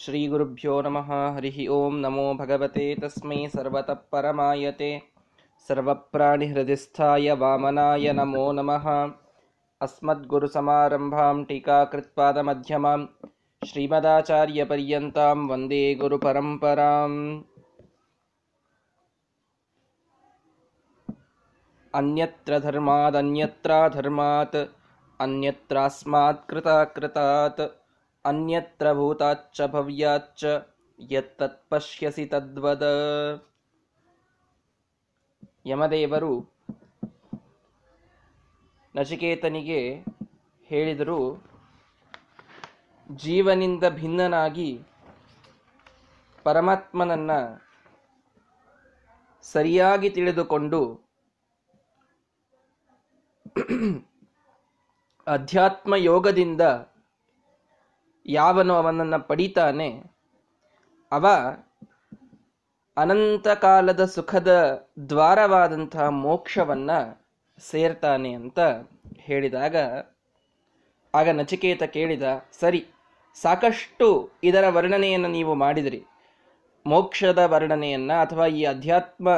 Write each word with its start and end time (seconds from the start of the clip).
श्रीगुरुभ्यो 0.00 0.82
नमः 0.82 1.08
हरिः 1.34 1.56
ओं 1.68 1.92
नमो 1.92 2.34
भगवते 2.34 2.94
तस्मै 2.94 3.48
सर्वतः 3.48 3.94
परमायते। 3.94 5.02
सर्वप्राणिहृदिस्थाय 5.68 7.32
वामनाय 7.32 8.12
नमो 8.12 8.52
नमः। 8.52 8.86
अस्मद्गुरुसमारम्भां 9.82 11.44
टीकाकृत्पादमध्यमां 11.44 13.06
श्रीमदाचार्यपर्यन्तां 13.66 15.48
वन्दे 15.48 15.94
गुरुपरम्पराम्। 15.94 17.42
अन्यत्र 21.94 22.58
धर्मादन्यत्राधर्मात् 22.58 24.56
अन्यत्रास्मात् 25.20 26.48
कृताकृतात् 26.50 27.60
अन्यत्र 28.27 28.93
भूताच्च 28.93 29.61
भव्याच्च 29.73 30.43
ಯತ್ತತ್ಪಶ್ಯಸಿ 30.99 32.25
ತದ್ವದ 32.25 32.85
ಯಮದೇವರು 35.65 36.33
ನಚಿಕೇತನಿಗೆ 38.95 39.79
ಹೇಳಿದರು 40.69 41.19
ಜೀವನಿಂದ 43.09 43.83
ಭಿನ್ನನಾಗಿ 43.95 44.69
ಪರಮಾತ್ಮನನ್ನ 46.45 47.31
ಸರಿಯಾಗಿ 49.43 50.09
ತಿಳಿದುಕೊಂಡು 50.09 50.81
ಅಧ್ಯಾತ್ಮ 55.27 55.95
ಯೋಗದಿಂದ 56.01 56.61
ಯಾವನು 58.28 58.74
ಅವನನ್ನು 58.74 59.20
ಪಡಿತಾನೆ? 59.20 60.02
ಅವ 61.12 61.26
ಅನಂತ 62.96 63.48
ಕಾಲದ 63.48 64.04
ಸುಖದ 64.04 64.82
ದ್ವಾರವಾದಂತಹ 65.08 66.08
ಮೋಕ್ಷವನ್ನ 66.08 66.90
ಸೇರ್ತಾನೆ 67.70 68.32
ಅಂತ 68.32 68.58
ಹೇಳಿದಾಗ, 69.16 69.76
ಆಗ 71.14 71.28
ನಚಿಕೇತ 71.28 71.82
ಕೇಳಿದ, 71.82 72.22
ಸರಿ, 72.60 72.86
ಸಾಕಷ್ಟು 73.42 74.30
ಇದರ 74.42 74.64
ವರ್ಣನೆಯನ್ನು 74.68 75.28
ನೀವು 75.28 75.54
ಮಾಡಿದಿರಿ. 75.54 76.04
ಮೋಕ್ಷದ 76.86 77.38
ವರ್ಣನೆಯನ್ನ 77.38 78.12
ಅಥವಾ 78.12 78.46
ಈ 78.46 78.64
ಅಧ್ಯಾತ್ಮ 78.64 79.28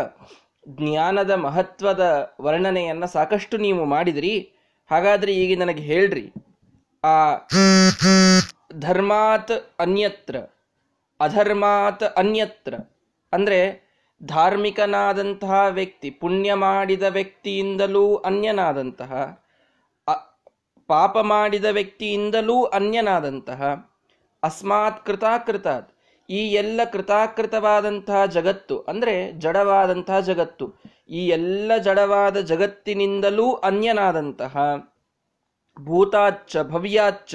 ಜ್ಞಾನದ 0.68 1.30
ಮಹತ್ವದ 1.30 2.34
ವರ್ಣನೆಯನ್ನ 2.40 3.04
ಸಾಕಷ್ಟು 3.04 3.56
ನೀವು 3.56 3.84
ಮಾಡಿದಿರಿ. 3.84 4.52
ಹಾಗಾದ್ರೆ 4.90 5.32
ಈಗ 5.34 5.60
ನನಗೆ 5.60 5.82
ಹೇಳ್ರಿ. 5.82 6.32
ಆ 7.04 7.34
ಧರ್ಮಾತ್ 8.78 9.52
ಅನ್ಯತ್ರ, 9.78 10.36
ಅಧರ್ಮಾತ್ 11.20 12.02
ಅನ್ಯತ್ರ. 12.02 12.74
ಅಂದರೆ 13.32 13.60
ಧಾರ್ಮಿಕನಾದಂತಹ 14.22 15.66
ವ್ಯಕ್ತಿ 15.68 16.10
ಪುಣ್ಯ 16.10 16.54
ಮಾಡಿದ 16.54 17.02
ವ್ಯಕ್ತಿಯಿಂದಲೂ 17.02 18.16
ಅನ್ಯನಾದಂತಹ 18.16 19.12
ಪಾಪ 20.88 21.18
ಮಾಡಿದ 21.18 21.64
ವ್ಯಕ್ತಿಯಿಂದಲೂ 21.64 22.64
ಅನ್ಯನಾದಂತಹ, 22.64 23.62
ಅಸ್ಮಾತ್ 24.42 25.06
ಕೃತಾಕೃತಾತ್. 25.06 25.90
ಈ 26.28 26.40
ಎಲ್ಲ 26.52 26.80
ಕೃತಾಕೃತವಾದಂತಹ 26.84 28.24
ಜಗತ್ತು, 28.24 28.80
ಅಂದರೆ 28.80 29.32
ಜಡವಾದಂತಹ 29.32 30.20
ಜಗತ್ತು, 30.20 30.66
ಈ 31.08 31.28
ಎಲ್ಲ 31.28 31.76
ಜಡವಾದ 31.76 32.40
ಜಗತ್ತಿನಿಂದಲೂ 32.40 33.52
ಅನ್ಯನಾದಂತಹ, 33.52 34.56
ಭೂತಾಚ್ಚ, 35.78 36.56
ಭವ್ಯಾಚ್ಚ 36.62 37.34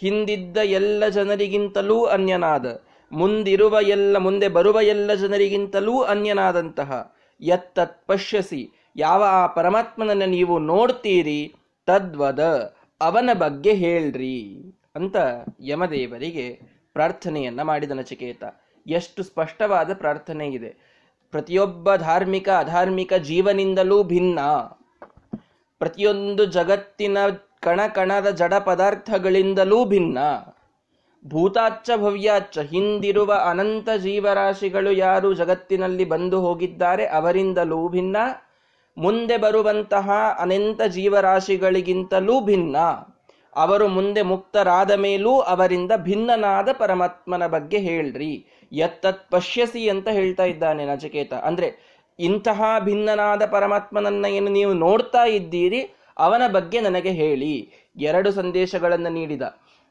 ಹಿಂದಿದ್ದ 0.00 0.56
ಎಲ್ಲ 0.56 1.08
ಜನರಿಗಿಂತಲೂ 1.08 2.04
ಅನ್ಯನಾದ, 2.04 2.66
ಮುಂದಿರುವ 3.12 3.78
ಎಲ್ಲ, 3.82 4.16
ಮುಂದೆ 4.16 4.48
ಬರುವ 4.48 4.80
ಎಲ್ಲ 4.80 5.14
ಜನರಿಗಿಂತಲೂ 5.14 6.02
ಅನ್ಯನಾದಂತಹ, 6.02 7.16
ಎತ್ತತ್ 7.40 8.06
ಪಶ್ಯಸಿ, 8.06 8.70
ಯಾವ 8.96 9.22
ಆ 9.22 9.46
ಪರಮಾತ್ಮನನ್ನು 9.46 10.26
ನೀವು 10.26 10.58
ನೋಡ್ತೀರಿ, 10.58 11.54
ತದ್ವದ 11.86 12.74
ಅವನ 13.00 13.30
ಬಗ್ಗೆ 13.34 13.74
ಹೇಳ್ರಿ 13.74 14.56
ಅಂತ 14.94 15.16
ಯಮದೇವರಿಗೆ 15.60 16.60
ಪ್ರಾರ್ಥನೆಯನ್ನ 16.92 17.62
ಮಾಡಿದ 17.62 17.90
ನಚಿಕೇತ 17.90 18.44
ಎಷ್ಟು 18.86 19.22
ಸ್ಪಷ್ಟವಾದ 19.22 19.90
ಪ್ರಾರ್ಥನೆ 19.94 20.46
ಇದೆ. 20.48 20.76
ಪ್ರತಿಯೊಬ್ಬ 21.30 21.96
ಧಾರ್ಮಿಕ, 21.96 22.48
ಅಧಾರ್ಮಿಕ 22.48 23.12
ಜೀವನಿಂದಲೂ 23.14 24.02
ಭಿನ್ನ. 24.02 24.38
ಪ್ರತಿಯೊಂದು 25.78 26.44
ಜಗತ್ತಿನ 26.44 27.18
ಕಣ 27.64 27.80
ಕಣದ 27.86 28.30
ಜಡ 28.30 28.54
ಪದಾರ್ಥಗಳಿಂದಲೂ 28.54 29.84
ಭಿನ್ನ. 29.84 30.18
ಭೂತಾಚ್ಚ 31.26 31.90
ಭವ್ಯಾಚ್ಚ 31.96 32.58
ಹಿಂದಿರುವ 32.58 33.32
ಅನಂತ 33.50 33.88
ಜೀವರಾಶಿಗಳು 33.90 34.92
ಯಾರು 34.92 35.34
ಜಗತ್ತಿನಲ್ಲಿ 35.34 36.04
ಬಂದು 36.04 36.40
ಹೋಗಿದ್ದಾರೆ 36.40 37.06
ಅವರಿಂದಲೂ 37.06 37.88
ಭಿನ್ನ. 37.88 38.16
ಮುಂದೆ 38.98 39.36
ಬರುವಂತಹ 39.36 40.10
ಅನಂತ 40.38 40.82
ಜೀವರಾಶಿಗಳಿಗಿಂತಲೂ 40.82 42.40
ಭಿನ್ನ. 42.40 42.76
ಅವರು 43.56 43.88
ಮುಂದೆ 43.88 44.22
ಮುಕ್ತರಾದ 44.22 44.92
ಮೇಲೂ 44.92 45.40
ಅವರಿಂದ 45.40 45.92
ಭಿನ್ನನಾದ 45.96 46.68
ಪರಮಾತ್ಮನ 46.72 47.46
ಬಗ್ಗೆ 47.46 47.78
ಹೇಳ್ರಿ. 47.78 48.46
ಎತ್ತತ್ 48.72 49.30
ಪಶ್ಯಸಿ 49.30 49.88
ಅಂತ 49.88 50.08
ಹೇಳ್ತಾ 50.08 50.44
ಇದ್ದಾನೆ 50.44 50.84
ನಚಿಕೇತ. 50.84 51.34
ಅಂದ್ರೆ 51.34 51.68
ಇಂತಹ 52.18 52.62
ಭಿನ್ನನಾದ 52.80 53.46
ಪರಮಾತ್ಮನನ್ನ 53.46 54.26
ಏನು 54.26 54.50
ನೀವು 54.50 54.72
ನೋಡ್ತಾ 54.72 55.24
ಇದ್ದೀರಿ 55.24 56.03
ಅವನ 56.18 56.42
ಬಗ್ಗೆ 56.52 56.80
ನನಗೆ 56.80 57.10
ಹೇಳಿ. 57.10 57.70
ಎರಡು 57.96 58.32
ಸಂದೇಶಗಳನ್ನು 58.32 59.08
ನೀಡಿದ. 59.08 59.42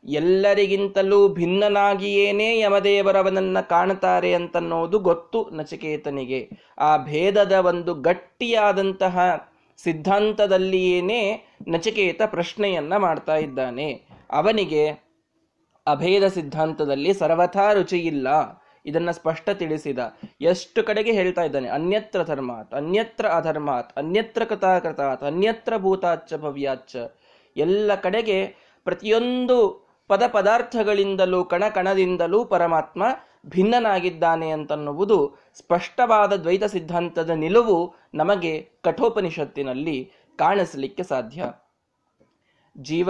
ಎಲ್ಲರಿಗಿಂತಲೂ 0.09 1.27
ಭಿನ್ನನಾಗಿಯೇನೇ 1.27 2.59
ಯಮದೇವರವನನ್ನ 2.59 3.59
ಕಾಣುತ್ತಾರೆ 3.59 4.33
ಅಂತನ್ನೋದು 4.33 4.99
ಗೊತ್ತು 4.99 5.49
ನಚಿಕೇತನಿಗೆ. 5.53 6.49
ಆ 6.77 6.97
ಭೇದದ 6.97 7.51
ಒಂದು 7.51 7.93
ಗಟ್ಟಿಯಾದಂತಹ 7.93 9.47
ಸಿದ್ಧಾಂತದಲ್ಲಿಯೇನೇ 9.77 11.47
ನಚಿಕೇತ 11.67 12.21
ಪ್ರಶ್ನೆಯನ್ನ 12.25 12.97
ಮಾಡ್ತಾ 12.97 13.35
ಇದ್ದಾನೆ. 13.35 14.03
ಅವನಿಗೆ 14.31 14.89
ಅಭೇದ 15.87 16.27
ಸಿದ್ಧಾಂತದಲ್ಲಿ 16.27 17.13
ಸರ್ವಥಾ 17.13 17.73
ರುಚಿಯಿಲ್ಲ. 17.73 18.27
ಇದನ್ನ 18.85 19.11
ಸ್ಪಷ್ಟ 19.11 19.49
ತಿಳಿಸಿದ 19.49 19.99
ಎಷ್ಟು 20.41 20.83
ಕಡೆಗೆ 20.83 21.11
ಹೇಳ್ತಾ 21.11 21.43
ಇದ್ದಾನೆ? 21.43 21.67
ಅನ್ಯತ್ರ 21.67 22.23
ಧರ್ಮಾತ್, 22.23 22.73
ಅನ್ಯತ್ರ 22.73 23.25
ಅಧರ್ಮಾತ್, 23.25 23.97
ಅನ್ಯತ್ರ 23.97 24.43
ಕೃತಾಕೃತಾತ್ 24.43 25.23
ಅನ್ಯತ್ರ 25.23 25.77
ಭೂತಾಚ್ಚ 25.77 26.33
ಭವ್ಯಾಚ್ಚ. 26.33 26.95
ಎಲ್ಲ 27.57 27.95
ಕಡೆಗೆ 27.95 28.55
ಪ್ರತಿಯೊಂದು 28.83 29.87
ಪದ 30.07 30.23
ಪದಾರ್ಥಗಳಿಂದಲೂ, 30.27 31.43
ಕಣ 31.43 31.63
ಕಣದಿಂದಲೂ 31.69 32.45
ಪರಮಾತ್ಮ 32.45 33.03
ಭಿನ್ನನಾಗಿದ್ದಾನೆ 33.47 34.49
ಅಂತನ್ನುವುದು 34.49 35.37
ಸ್ಪಷ್ಟವಾದ 35.53 36.33
ದ್ವೈತ 36.33 36.63
ಸಿದ್ಧಾಂತದ 36.63 37.29
ನಿಲುವು 37.29 37.95
ನಮಗೆ 38.13 38.69
ಕಠೋಪನಿಷತ್ತಿನಲ್ಲಿ 38.83 40.11
ಕಾಣಿಸಲಿಕ್ಕೆ 40.37 41.03
ಸಾಧ್ಯ. 41.03 41.45
ಜೀವ, 42.77 43.09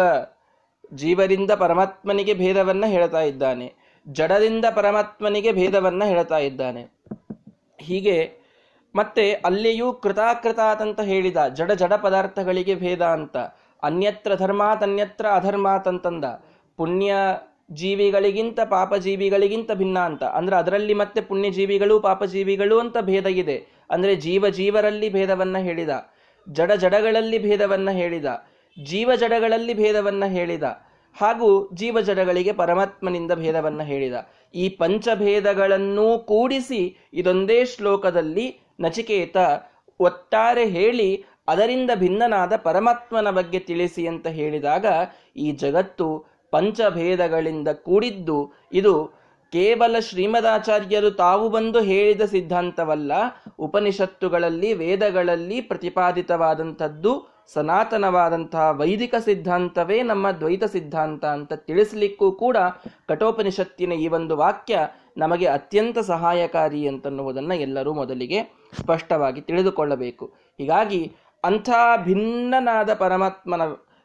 ಜೀವರಿಂದ 0.94 1.51
ಪರಮಾತ್ಮನಿಗೆ 1.51 2.34
ಭೇದವನ್ನ 2.34 2.85
ಹೇಳ್ತಾ 2.85 3.22
ಇದ್ದಾನೆ. 3.22 3.82
ಜಡದಿಂದ 4.08 4.66
ಪರಮಾತ್ಮನಿಗೆ 4.75 5.52
ಭೇದವನ್ನ 5.52 6.03
ಹೇಳ್ತಾ 6.06 6.38
ಇದ್ದಾನೆ. 6.38 6.90
ಹೀಗೆ 7.80 8.31
ಮತ್ತೆ 8.96 9.34
ಅಲ್ಲಿಯೂ 9.34 9.94
ಕೃತಾಕೃತ 9.94 10.59
ಅಂತ 10.59 11.02
ಹೇಳಿದ 11.02 11.38
ಜಡ 11.47 11.72
ಜಡ 11.72 11.94
ಪದಾರ್ಥಗಳಿಗೆ 11.94 12.75
ಭೇದ 12.75 13.02
ಅಂತ, 13.02 13.38
ಅನ್ಯತ್ರ 13.84 14.36
ಧರ್ಮಾತ್ 14.36 14.84
ಅನ್ಯತ್ರ 14.84 15.25
ಅಧರ್ಮಾತ್ 15.25 15.88
ಅಂತಂದ, 15.88 16.25
ಪುಣ್ಯ 16.78 17.14
ಜೀವಿಗಳಿಗಿಂತ 17.72 18.59
ಪಾಪ 18.59 18.96
ಜೀವಿಗಳಿಗಿಂತ 18.96 19.72
ಭಿನ್ನ 19.72 20.00
ಅಂತ, 20.00 20.24
ಅಂದ್ರೆ 20.24 20.56
ಅದರಲ್ಲಿ 20.56 20.94
ಮತ್ತೆ 20.94 21.22
ಪುಣ್ಯ 21.22 21.50
ಜೀವಿಗಳು 21.50 22.00
ಪಾಪ 22.00 22.24
ಜೀವಿಗಳು 22.24 22.80
ಅಂತ 22.80 22.97
ಭೇದ 22.97 23.25
ಇದೆ. 23.25 23.68
ಅಂದ್ರೆ 23.91 24.16
ಜೀವ 24.16 24.50
ಜೀವರಲ್ಲಿ 24.50 25.09
ಭೇದವನ್ನ 25.09 25.58
ಹೇಳಿದ, 25.58 25.90
ಜಡ 26.50 26.72
ಜಡಗಳಲ್ಲಿ 26.72 27.40
ಭೇದವನ್ನ 27.40 27.90
ಹೇಳಿದ, 27.90 28.25
ಜೀವ 28.84 29.16
ಜಡಗಳಲ್ಲಿ 29.16 29.74
ಭೇದವನ್ನ 29.74 30.25
ಹೇಳಿದ 30.25 30.64
ಹಾಗೂ 31.16 31.69
ಜೀವ 31.74 32.00
ಜಡಗಳಿಗೆ 32.00 32.51
ಪರಮಾತ್ಮನಿಂದ 32.51 33.31
ಭೇದವನ್ನು 33.31 33.84
ಹೇಳಿದ. 33.84 34.13
ಈ 34.56 34.69
ಪಂಚಭೇದಗಳನ್ನೂ 34.69 36.20
ಕೂಡಿಸಿ 36.20 36.97
ಇದೊಂದೇ 37.14 37.66
ಶ್ಲೋಕದಲ್ಲಿ 37.66 38.59
ನಚಿಕೇತ 38.79 39.37
ಒಟ್ಟಾರೆ 39.99 40.66
ಹೇಳಿ 40.66 41.26
ಅದರಿಂದ 41.47 41.91
ಭಿನ್ನನಾದ 41.96 42.53
ಪರಮಾತ್ಮನ 42.55 43.29
ಬಗ್ಗೆ 43.29 43.59
ತಿಳಿಸಿ 43.59 44.08
ಅಂತ 44.08 44.28
ಹೇಳಿದಾಗ 44.28 44.85
ಈ 45.37 45.52
ಜಗತ್ತು 45.52 46.26
ಪಂಚಭೇದಗಳಿಂದ 46.52 47.67
ಕೂಡಿದ್ದು 47.67 48.53
ಇದು 48.73 49.23
ಕೇವಲ 49.53 49.96
ಶ್ರೀಮದಾಚಾರ್ಯರು 49.99 51.11
ತಾವು 51.11 51.49
ಬಂದು 51.49 51.82
ಹೇಳಿದ 51.82 52.22
ಸಿದ್ಧಾಂತವಲ್ಲ, 52.22 53.11
ಉಪನಿಷತ್ತುಗಳಲ್ಲಿ, 53.59 54.73
ವೇದಗಳಲ್ಲಿ 54.73 55.61
ಪ್ರತಿಪಾದಿತವಾದಂಥದ್ದು 55.61 57.33
ಸನಾತನವಾದಂತಹ 57.47 58.72
ವೈದಿಕ 58.72 59.16
ಸಿದ್ಧಾಂತವೇ 59.16 60.01
ನಮ್ಮ 60.01 60.31
ದ್ವೈತ 60.31 60.63
ಸಿದ್ಧಾಂತ 60.63 61.25
ಅಂತ 61.25 61.53
ತಿಳಿಸಲಿಕ್ಕೂ 61.53 62.31
ಕೂಡ 62.31 62.57
ಕಠೋಪನಿಷತ್ತಿನ 63.07 63.91
ಈ 63.91 64.07
ಒಂದು 64.07 64.37
ವಾಕ್ಯ 64.37 64.79
ನಮಗೆ 65.17 65.45
ಅತ್ಯಂತ 65.45 65.99
ಸಹಾಯಕಾರಿ 65.99 66.87
ಅಂತನ್ನುವುದನ್ನು 66.87 67.55
ಎಲ್ಲರೂ 67.55 67.93
ಮೊದಲಿಗೆ 67.93 68.40
ಸ್ಪಷ್ಟವಾಗಿ 68.81 69.41
ತಿಳಿದುಕೊಳ್ಳಬೇಕು. 69.41 70.25
ಹೀಗಾಗಿ 70.57 71.01
ಅಂಥ 71.43 71.69
ಭಿನ್ನನಾದ 72.03 72.93
ಪರಮಾತ್ಮನ, 72.93 73.61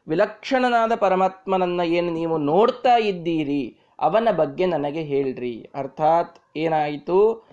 ವಿಲಕ್ಷಣನಾದ 0.08 0.92
ಪರಮಾತ್ಮನನ್ನ 0.94 1.80
ಏನು 1.80 2.10
ನೀವು 2.12 2.38
ನೋಡ್ತಾ 2.38 2.96
ಇದ್ದೀರಿ, 2.96 3.78
ಅವನ 4.00 4.28
ಬಗ್ಗೆ 4.36 4.66
ನನಗೆ 4.66 5.02
ಹೇಳ್ರಿ. 5.02 5.70
ಅರ್ಥಾತ್ 5.74 6.36
ಏನಾಯಿತು? 6.56 7.48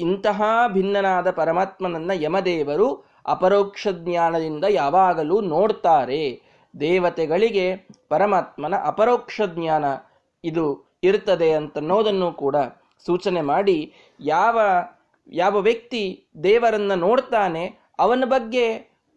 ಇಂತಹ 0.00 0.42
ಭಿನ್ನನಾದ 0.72 1.30
ಪರಮಾತ್ಮನನ್ನ 1.30 2.10
ಯಮದೇವರು 2.14 3.11
ಅಪರೋಕ್ಷ 3.26 3.88
ಜ್ಞಾನದಿಂದ 3.88 4.64
ಯಾವಾಗಲೂ 4.68 5.40
ನೋಡ್ತಾರೆ. 5.40 6.42
ದೇವತೆಗಳಿಗೆ 6.80 7.88
ಪರಮಾತ್ಮನ 8.08 8.74
ಅಪರೋಕ್ಷ 8.84 9.40
ಜ್ಞಾನ 9.46 9.84
ಇದು 10.44 10.64
ಇರ್ತದೆ 11.04 11.52
ಅಂತನ್ನೋದನ್ನು 11.52 12.32
ಕೂಡ 12.32 12.56
ಸೂಚನೆ 13.06 13.40
ಮಾಡಿ, 13.40 13.92
ಯಾವ 14.20 14.60
ಯಾವ 15.28 15.60
ವ್ಯಕ್ತಿ 15.60 16.26
ದೇವರನ್ನ 16.42 16.94
ನೋಡ್ತಾನೆ, 16.94 17.78
ಅವನ 17.98 18.24
ಬಗ್ಗೆ 18.24 18.66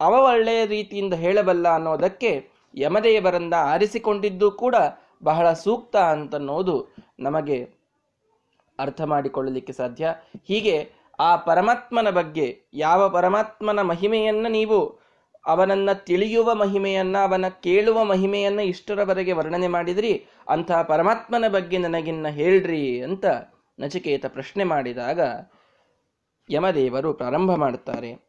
ಅವ 0.01 0.13
ಒಳ್ಳೆಯ 0.23 0.65
ರೀತಿಯಿಂದ 0.65 1.13
ಹೇಳಬಲ್ಲ 1.13 1.67
ಅನ್ನೋದಕ್ಕೆ 1.73 2.49
ಯಮದೇವರಿಂದ 2.77 3.53
ಆರಿಸಿಕೊಂಡಿದ್ದು 3.53 4.51
ಕೂಡ 4.51 4.75
ಬಹಳ 5.23 5.53
ಸೂಕ್ತ 5.53 5.95
ಅಂತನ್ನೋದು 5.95 6.93
ನಮಗೆ 7.19 7.57
ಅರ್ಥ 8.79 9.01
ಮಾಡಿಕೊಳ್ಳಲಿಕ್ಕೆ 9.01 9.73
ಸಾಧ್ಯ. 9.73 10.13
ಹೀಗೆ 10.47 11.04
ಆ 11.19 11.35
ಪರಮಾತ್ಮನ 11.35 12.09
ಬಗ್ಗೆ, 12.09 12.61
ಯಾವ 12.73 13.09
ಪರಮಾತ್ಮನ 13.09 13.81
ಮಹಿಮೆಯನ್ನು 13.81 14.49
ನೀವು 14.49 14.99
ಅವನನ್ನ 15.45 15.91
ತಿಳಿಯುವ 15.93 16.55
ಮಹಿಮೆಯನ್ನ, 16.55 17.17
ಅವನ 17.17 17.47
ಕೇಳುವ 17.47 18.03
ಮಹಿಮೆಯನ್ನ 18.03 18.59
ಇಷ್ಟರವರೆಗೆ 18.59 19.31
ವರ್ಣನೆ 19.31 19.67
ಮಾಡಿದ್ರಿ 19.67 20.25
ಅಂತಹ 20.49 20.81
ಪರಮಾತ್ಮನ 20.81 21.47
ಬಗ್ಗೆ 21.47 21.77
ನನಗಿನ್ನ 21.77 22.27
ಹೇಳ್ರಿ 22.27 23.01
ಅಂತ 23.01 23.25
ನಚಿಕೇತ 23.79 24.25
ಪ್ರಶ್ನೆ 24.25 24.63
ಮಾಡಿದಾಗ 24.63 25.19
ಯಮದೇವರು 26.49 27.13
ಪ್ರಾರಂಭ 27.13 27.55
ಮಾಡುತ್ತಾರೆ. 27.55 28.25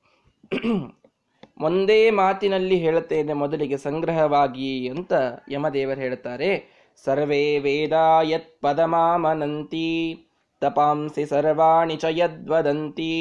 ಒಂದೇ 1.61 2.11
ಮಾತಿನಲ್ಲಿ 2.11 2.77
ಹೇಳುತ್ತೇನೆ 2.77 3.33
ಮೊದಲಿಗೆ 3.33 3.77
ಸಂಗ್ರಹವಾಗಿ 3.77 4.89
ಅಂತ 4.89 5.13
ಯಮದೇವರು 5.51 6.01
ಹೇಳುತ್ತಾರೆ. 6.01 6.77
ಸರ್ವೇ 7.05 7.59
ವೇದ 7.59 7.93
ಯತ್ 8.23 8.61
ಪದಮಾಮನಂತಿ 8.61 10.23
ತಪಾಂಸಿ 10.61 11.25
ಸರ್ವಾಣಿ 11.27 11.97
ಚ 11.97 12.05
ಯದ್ವದಂತಿ, 12.11 13.13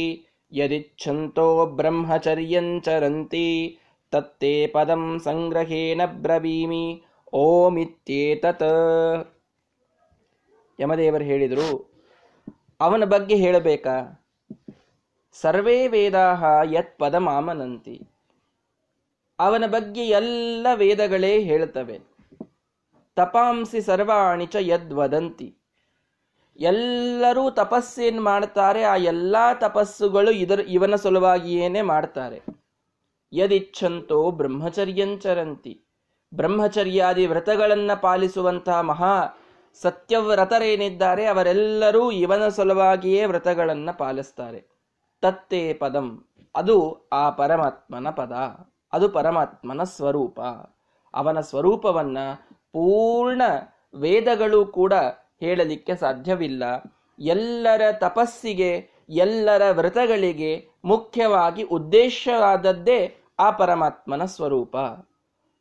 ಯದಿಚ್ಛಂತೋ 0.52 1.48
ಬ್ರಹ್ಮಚರ್ಯಂಚರಂತಿ 1.66 3.48
ತತ್ತೇ 4.12 4.68
ಪದಂ 4.68 5.04
ಸಂಗ್ರಹೇಣ 5.24 6.02
ಬ್ರವೀಮಿ, 6.06 6.86
ಓಮಿತ್ಯೇತತ್. 7.34 8.70
ಯಮದೇವರು 10.80 11.24
ಹೇಳಿದರು, 11.24 11.70
ಅವನ 12.80 13.04
ಬಗ್ಗೆ 13.04 13.36
ಹೇಳಬೇಕಾ? 13.36 13.98
ಸರ್ವೇ 15.36 15.88
ವೇದಾಹ 15.88 16.44
ಯತ್ 16.72 16.98
ಪದಮಾಮನಂತಿ 17.00 17.96
ಅವನ 19.40 19.64
ಬಗ್ಗೆ 19.68 20.04
ಎಲ್ಲ 20.08 20.68
ವೇದಗಳೇ 20.76 21.32
ಹೇಳುತ್ತವೆ 21.44 21.98
ತಪಾಂಸಿ 23.18 23.82
ಸರ್ವಾಣಿ 23.82 24.46
ಚ 24.46 24.56
ಯದ್ವದಂತಿ. 24.60 25.48
ಎಲ್ಲರೂ 26.56 27.50
ತಪಸ್ಸೇನು 27.50 28.22
ಮಾಡ್ತಾರೆ, 28.22 28.84
ಆ 28.84 28.96
ಎಲ್ಲ 28.96 29.36
ತಪಸ್ಸುಗಳು 29.60 30.32
ಇದರ, 30.32 30.60
ಇವನ 30.60 30.96
ಸಲುವಾಗಿಯೇನೆ 30.96 31.82
ಮಾಡ್ತಾರೆ. 31.82 32.42
ಯದಿಚ್ಛಂತೋ 33.34 34.32
ಬ್ರಹ್ಮಚರ್ಯಂಚರಂತಿ. 34.32 35.86
ಬ್ರಹ್ಮಚರ್ಯಾದಿ 36.34 37.28
ವ್ರತಗಳನ್ನು 37.28 38.02
ಪಾಲಿಸುವಂತಹ 38.02 38.80
ಮಹಾ 38.80 39.38
ಸತ್ಯವ್ರತರೇನಿದ್ದಾರೆ, 39.82 41.26
ಅವರೆಲ್ಲರೂ 41.26 42.12
ಇವನ 42.12 42.48
ಸಲುವಾಗಿಯೇ 42.48 43.26
ವ್ರತಗಳನ್ನು 43.26 43.98
ಪಾಲಿಸ್ತಾರೆ. 43.98 44.76
ತತ್ತೇ 45.22 45.74
ಪದಂ. 45.74 46.28
ಅದು 46.56 47.08
ಆ 47.14 47.30
ಪರಮಾತ್ಮನ 47.30 48.10
ಪದ. 48.10 48.32
ಅದು 48.94 49.10
ಪರಮಾತ್ಮನ 49.10 49.84
ಸ್ವರೂಪ. 49.84 50.42
ಅವನ 51.14 51.40
ಸ್ವರೂಪವನ್ನ 51.40 52.18
ಪೂರ್ಣ 52.54 53.42
ವೇದಗಳು 53.96 54.66
ಕೂಡ 54.66 54.94
ಹೇಳಲಿಕ್ಕೆ 55.40 55.96
ಸಾಧ್ಯವಿಲ್ಲ. 55.96 56.64
ಎಲ್ಲರ 57.20 57.82
ತಪಸ್ಸಿಗೆ, 57.92 58.90
ಎಲ್ಲರ 59.10 59.72
ವ್ರತಗಳಿಗೆ 59.72 60.68
ಮುಖ್ಯವಾಗಿ 60.86 61.64
ಉದ್ದೇಶವಾದದ್ದೇ 61.64 63.18
ಆ 63.40 63.52
ಪರಮಾತ್ಮನ 63.52 64.26
ಸ್ವರೂಪ. 64.26 64.76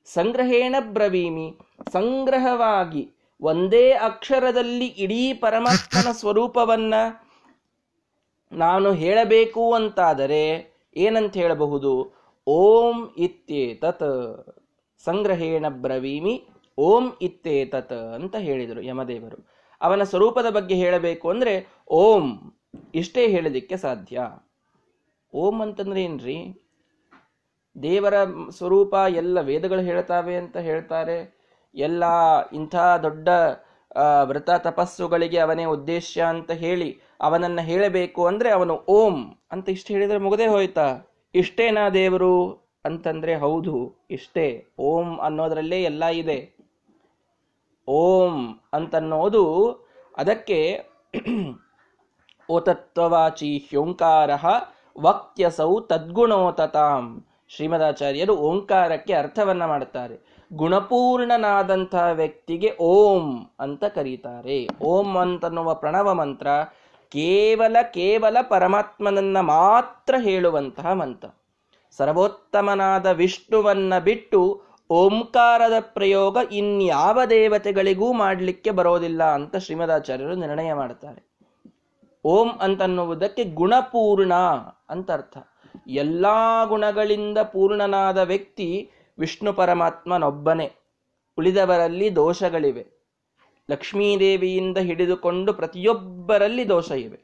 ಸಂಗ್ರಹೇಣ 0.04 0.76
ಬ್ರವೀಮಿ, 0.80 1.58
ಸಂಗ್ರಹವಾಗಿ 1.92 3.10
ಒಂದೇ 3.40 3.90
ಅಕ್ಷರದಲ್ಲಿ 3.90 4.86
ಇಡೀ 4.86 5.32
ಪರಮಾತ್ಮನ 5.32 6.12
ಸ್ವರೂಪವನ್ನ 6.12 6.94
ನಾನು 8.52 8.92
ಹೇಳಬೇಕು 8.92 9.74
ಅಂತಾದರೆ 9.74 10.72
ಏನಂತ 10.96 11.36
ಹೇಳಬಹುದು? 11.36 12.12
ಓಂ 12.46 13.14
ಇತ್ಯೇತತ್. 13.18 14.46
ಸಂಗ್ರಹೇಣ 15.04 15.66
ಬ್ರವೀಮಿ, 15.68 16.48
ಓಂ 16.78 17.12
ಇತ್ತೇತತ್ 17.22 17.92
ಅಂತ 17.92 18.36
ಹೇಳಿದರು 18.36 18.80
ಯಮದೇವರು. 18.80 19.53
ಅವನ 19.84 20.02
ಸ್ವರೂಪದ 20.02 20.50
ಬಗ್ಗೆ 20.50 20.74
ಹೇಳಬೇಕು 20.74 21.30
ಅಂದರೆ 21.30 21.66
ಓಂ. 21.88 22.54
ಇಷ್ಟೇ 22.94 23.26
ಹೇಳಲಿಕ್ಕೆ 23.28 23.76
ಸಾಧ್ಯ. 23.76 24.20
ಓಂ 25.34 25.60
ಅಂತಂದ್ರೆ 25.62 26.02
ಏನ್ರಿ? 26.02 26.38
ದೇವರ 27.82 28.14
ಸ್ವರೂಪ 28.50 28.94
ಎಲ್ಲ 29.10 29.40
ವೇದಗಳು 29.40 29.80
ಹೇಳ್ತಾವೆ 29.80 30.36
ಅಂತ 30.36 30.56
ಹೇಳ್ತಾರೆ. 30.56 31.18
ಎಲ್ಲ 31.74 32.04
ಇಂಥ 32.50 32.74
ದೊಡ್ಡ 33.02 33.28
ವ್ರತ 34.24 34.50
ತಪಸ್ಸುಗಳಿಗೆ 34.50 35.38
ಅವನೇ 35.38 35.64
ಉದ್ದೇಶ 35.64 36.18
ಅಂತ 36.18 36.50
ಹೇಳಿ 36.50 37.00
ಅವನನ್ನ 37.20 37.60
ಹೇಳಬೇಕು 37.60 38.26
ಅಂದ್ರೆ 38.26 38.50
ಅವನು 38.50 38.74
ಓಂ 38.88 39.16
ಅಂತ 39.52 39.68
ಇಷ್ಟು 39.68 39.94
ಹೇಳಿದ್ರೆ 39.94 40.18
ಮುಗದೆ 40.18 40.46
ಹೋಯ್ತಾ? 40.46 40.86
ಇಷ್ಟೇನಾ 41.34 41.88
ದೇವರು? 41.88 42.64
ಅಂತಂದ್ರೆ 42.84 43.34
ಹೌದು, 43.34 44.06
ಇಷ್ಟೇ. 44.10 44.66
ಓಂ 44.78 45.18
ಅನ್ನೋದರಲ್ಲೇ 45.18 45.82
ಎಲ್ಲ 45.82 46.04
ಇದೆ. 46.04 46.53
ಓಂ 47.88 48.60
ಅಂತನ್ನೋದು 48.72 49.44
ಅದಕ್ಕೆ 50.16 50.86
ಓತತ್ವವಾಚಿ 52.50 53.58
ಹ್ಯೋಂಕಾರ 53.58 54.30
ವಕ್ತ್ಯಸೌ 55.00 55.80
ತದ್ಗುಣೋತತಾಂ. 55.80 57.24
ಶ್ರೀಮದಾಚಾರ್ಯರು 57.48 58.36
ಓಂಕಾರಕ್ಕೆ 58.36 59.12
ಅರ್ಥವನ್ನ 59.12 59.64
ಮಾಡುತ್ತಾರೆ. 59.64 60.44
ಗುಣಪೂರ್ಣನಾದಂತಹ 60.52 62.08
ವ್ಯಕ್ತಿಗೆ 62.12 62.76
ಓಂ 62.80 63.46
ಅಂತ 63.60 63.84
ಕರೀತಾರೆ. 63.84 64.68
ಓಂ 64.82 65.16
ಅಂತನ್ನುವ 65.16 65.74
ಪ್ರಣವ 65.74 66.14
ಮಂತ್ರ 66.14 66.46
ಕೇವಲ 67.08 67.76
ಕೇವಲ 67.94 68.36
ಪರಮಾತ್ಮನನ್ನ 68.48 69.40
ಮಾತ್ರ 69.40 70.14
ಹೇಳುವಂತಹ 70.18 70.92
ಮಂತ್ರ. 70.92 71.28
ಸರ್ವೋತ್ತಮನಾದ 71.96 73.06
ವಿಷ್ಣುವನ್ನ 73.06 73.98
ಬಿಟ್ಟು 73.98 74.62
ಓಂಕಾರದ 74.90 75.72
ಪ್ರಯೋಗ 75.80 76.36
ಇನ್ಯಾವ 76.52 77.24
ದೇವತೆಗಳಿಗೂ 77.30 78.12
ಮಾಡಲಿಕ್ಕೆ 78.12 78.70
ಬರೋದಿಲ್ಲ 78.70 79.22
ಅಂತ 79.22 79.56
ಶ್ರೀಮದಾಚಾರ್ಯರು 79.56 80.34
ನಿರ್ಣಯ 80.34 80.74
ಮಾಡ್ತಾರೆ. 80.74 81.34
ಓಂ 82.24 82.48
ಅಂತನ್ನುವುದಕ್ಕೆ 82.60 83.44
ಗುಣಪೂರ್ಣ 83.44 84.34
ಅಂತ 84.88 85.10
ಅರ್ಥ. 85.10 85.38
ಎಲ್ಲ 85.88 86.26
ಗುಣಗಳಿಂದ 86.68 87.38
ಪೂರ್ಣನಾದ 87.38 88.18
ವ್ಯಕ್ತಿ 88.18 88.90
ವಿಷ್ಣು 89.18 89.52
ಪರಮಾತ್ಮನೊಬ್ಬನೇ. 89.52 90.72
ಉಳಿದವರಲ್ಲಿ 91.38 92.16
ದೋಷಗಳಿವೆ. 92.16 92.86
ಲಕ್ಷ್ಮೀದೇವಿಯಿಂದ 93.70 94.78
ಹಿಡಿದುಕೊಂಡು 94.78 95.52
ಪ್ರತಿಯೊಬ್ಬರಲ್ಲಿ 95.52 96.68
ದೋಷ 96.68 96.90
ಇವೆ. 96.90 97.20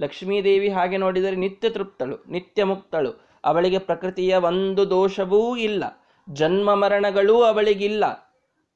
ಲಕ್ಷ್ಮೀದೇವಿ 0.00 0.68
ಹಾಗೆ 0.68 0.96
ನೋಡಿದರೆ 0.96 1.36
ನಿತ್ಯ 1.36 1.70
ತೃಪ್ತಳು, 1.70 2.24
ನಿತ್ಯ 2.28 2.64
ಮುಕ್ತಳು. 2.64 3.26
ಅವಳಿಗೆ 3.44 3.78
ಪ್ರಕೃತಿಯ 3.78 4.36
ಒಂದು 4.36 4.90
ದೋಷವೂ 4.90 5.56
ಇಲ್ಲ. 5.56 5.84
ಜನ್ಮ 6.28 6.74
ಮರಣಗಳೂ 6.74 7.42
ಅವಳಿಗಿಲ್ಲ. 7.42 8.26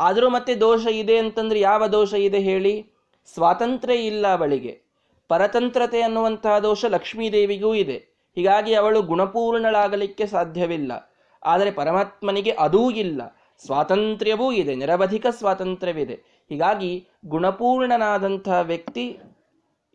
ಆದರೂ 0.00 0.30
ಮತ್ತೆ 0.30 0.54
ದೋಷ 0.54 0.86
ಇದೆ 0.86 1.16
ಅಂತಂದ್ರೆ 1.16 1.60
ಯಾವ 1.60 1.86
ದೋಷ 1.86 2.14
ಇದೆ 2.14 2.38
ಹೇಳಿ? 2.38 2.86
ಸ್ವಾತಂತ್ರ್ಯ 3.34 3.94
ಇಲ್ಲ 3.94 4.26
ಅವಳಿಗೆ. 4.36 4.80
ಪರತಂತ್ರತೆ 5.28 6.02
ಅನ್ನುವಂತಹ 6.02 6.58
ದೋಷ 6.58 6.84
ಲಕ್ಷ್ಮೀದೇವಿಗೂ 6.84 7.74
ಇದೆ. 7.74 7.94
ಹೀಗಾಗಿ 8.36 8.74
ಅವಳು 8.74 9.02
ಗುಣಪೂರ್ಣಳಾಗಲಿಕ್ಕೆ 9.02 10.26
ಸಾಧ್ಯವಿಲ್ಲ. 10.26 11.12
ಆದರೆ 11.44 11.70
ಪರಮಾತ್ಮನಿಗೆ 11.70 12.50
ಅದೂ 12.50 12.90
ಇಲ್ಲ. 12.90 13.40
ಸ್ವಾತಂತ್ರ್ಯವೂ 13.66 14.52
ಇದೆ. 14.52 14.74
ನಿರವಧಿಕ 14.74 15.26
ಸ್ವಾತಂತ್ರ್ಯವಿದೆ. 15.30 16.14
ಹೀಗಾಗಿ 16.48 17.08
ಗುಣಪೂರ್ಣನಾದಂತಹ 17.26 18.60
ವ್ಯಕ್ತಿ 18.60 19.18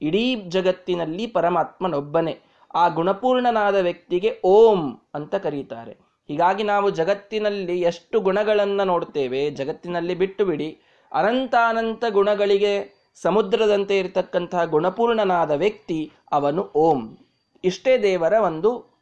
ಇಡೀ 0.02 0.36
ಜಗತ್ತಿನಲ್ಲಿ 0.36 1.28
ಪರಮಾತ್ಮನೊಬ್ಬನೇ. 1.28 2.38
ಆ 2.76 2.88
ಗುಣಪೂರ್ಣನಾದ 2.88 3.76
ವ್ಯಕ್ತಿಗೆ 3.76 4.42
ಓಂ 4.44 5.02
ಅಂತ 5.14 5.36
ಕರೀತಾರೆ. 5.36 6.05
ಹೀಗಾಗಿ 6.28 6.64
ನಾವು 6.64 6.90
ಜಗತ್ತಿನಲ್ಲಿ 6.90 7.82
ಎಷ್ಟು 7.82 8.20
ಗುಣಗಳನ್ನು 8.20 8.84
ನೋಡ್ತೇವೆ 8.84 9.50
ಜಗತ್ತಿನಲ್ಲಿ 9.50 10.16
ಬಿಟ್ಟು 10.16 10.46
ಬಿಡಿ 10.46 10.82
ಅನಂತಾನಂತ 11.14 12.04
ಗುಣಗಳಿಗೆ 12.10 12.94
ಸಮುದ್ರದಂತೆ 13.16 14.00
ಇರತಕ್ಕಂತಹ 14.00 14.66
ಗುಣಪೂರ್ಣನಾದ 14.66 15.52
ವ್ಯಕ್ತಿ 15.52 16.12
ಅವನು 16.32 16.72
ಓಂ. 16.76 17.18
ಇಷ್ಟೇ 17.64 18.02
ದೇವರ 18.02 18.34
ಒಂದು 18.34 18.96